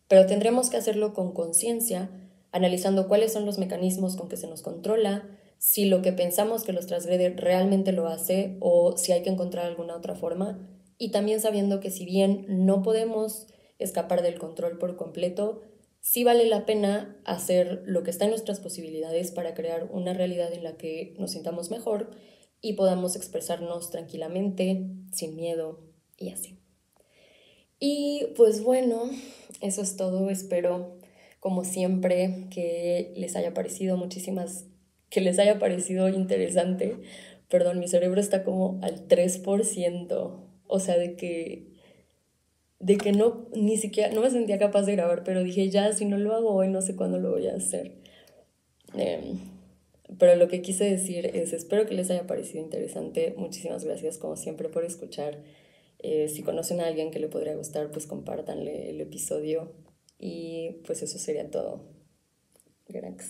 pero 0.07 0.27
tendremos 0.27 0.69
que 0.69 0.77
hacerlo 0.77 1.15
con 1.15 1.33
conciencia, 1.33 2.11
analizando 2.53 3.09
cuáles 3.09 3.33
son 3.33 3.47
los 3.47 3.59
mecanismos 3.59 4.17
con 4.17 4.29
que 4.29 4.37
se 4.37 4.47
nos 4.47 4.63
controla, 4.63 5.29
si 5.59 5.85
lo 5.85 6.03
que 6.03 6.13
pensamos 6.13 6.65
que 6.65 6.73
los 6.73 6.87
transgrede 6.87 7.31
realmente 7.31 7.93
lo 7.93 8.07
hace 8.07 8.57
o 8.61 8.97
si 8.97 9.13
hay 9.13 9.23
que 9.23 9.31
encontrar 9.31 9.67
alguna 9.67 9.97
otra 9.97 10.15
forma, 10.15 10.59
y 10.99 11.11
también 11.11 11.41
sabiendo 11.41 11.81
que 11.81 11.91
si 11.91 12.05
bien 12.05 12.47
no 12.49 12.83
podemos 12.83 13.47
escapar 13.79 14.23
del 14.23 14.39
control 14.39 14.79
por 14.79 14.97
completo, 14.97 15.63
sí 16.01 16.25
vale 16.25 16.47
la 16.47 16.67
pena 16.67 17.21
hacer 17.25 17.83
lo 17.87 18.03
que 18.03 18.11
está 18.11 18.25
en 18.25 18.31
nuestras 18.31 18.61
posibilidades 18.61 19.31
para 19.31 19.55
crear 19.55 19.89
una 19.91 20.13
realidad 20.13 20.53
en 20.53 20.65
la 20.65 20.77
que 20.77 21.15
nos 21.19 21.33
sintamos 21.33 21.71
mejor 21.71 22.11
y 22.61 22.75
podamos 22.75 23.17
expresarnos 23.17 23.91
tranquilamente, 23.91 24.87
sin 25.13 25.37
miedo 25.37 25.81
y 26.19 26.31
así. 26.31 26.59
Y 27.79 28.27
pues 28.37 28.63
bueno, 28.63 29.11
eso 29.63 29.81
es 29.81 29.97
todo. 29.97 30.29
Espero, 30.29 30.99
como 31.41 31.65
siempre, 31.65 32.47
que 32.51 33.13
les 33.17 33.35
haya 33.37 33.55
parecido 33.55 33.97
muchísimas, 33.97 34.67
que 35.09 35.21
les 35.21 35.39
haya 35.39 35.59
parecido 35.59 36.09
interesante. 36.09 36.97
Perdón, 37.49 37.81
mi 37.81 37.89
cerebro 37.89 38.21
está 38.21 38.45
como 38.45 38.79
al 38.83 39.09
3%, 39.09 40.41
o 40.67 40.81
sea, 40.81 40.99
de 40.99 41.17
que 41.17 41.71
de 42.81 42.97
que 42.97 43.13
no, 43.13 43.47
ni 43.55 43.77
siquiera, 43.77 44.13
no 44.13 44.23
me 44.23 44.31
sentía 44.31 44.59
capaz 44.59 44.83
de 44.85 44.93
grabar, 44.93 45.23
pero 45.23 45.45
dije, 45.45 45.69
ya, 45.69 45.93
si 45.93 46.07
no 46.07 46.17
lo 46.17 46.35
hago 46.35 46.55
hoy, 46.55 46.69
no 46.69 46.81
sé 46.81 46.97
cuándo 46.97 47.19
lo 47.19 47.31
voy 47.31 47.47
a 47.47 47.55
hacer. 47.55 47.93
Em, 48.95 49.39
pero 50.19 50.35
lo 50.37 50.49
que 50.49 50.63
quise 50.63 50.85
decir 50.85 51.27
es, 51.27 51.53
espero 51.53 51.87
que 51.87 51.95
les 51.95 52.11
haya 52.11 52.27
parecido 52.27 52.65
interesante. 52.65 53.35
Muchísimas 53.37 53.85
gracias, 53.85 54.17
como 54.19 54.37
siempre, 54.37 54.71
por 54.71 54.85
escuchar. 54.85 55.39
Eh, 55.99 56.29
si 56.29 56.43
conocen 56.43 56.81
a 56.81 56.87
alguien 56.87 57.11
que 57.11 57.21
le 57.21 57.29
podría 57.29 57.55
gustar, 57.55 57.91
pues 57.91 58.07
compártanle 58.07 58.91
el 58.91 59.01
episodio. 59.03 59.73
Y 60.21 60.83
pues 60.87 61.03
eso 61.03 61.19
sería 61.19 61.51
todo. 61.51 61.83
Gracias. 62.89 63.29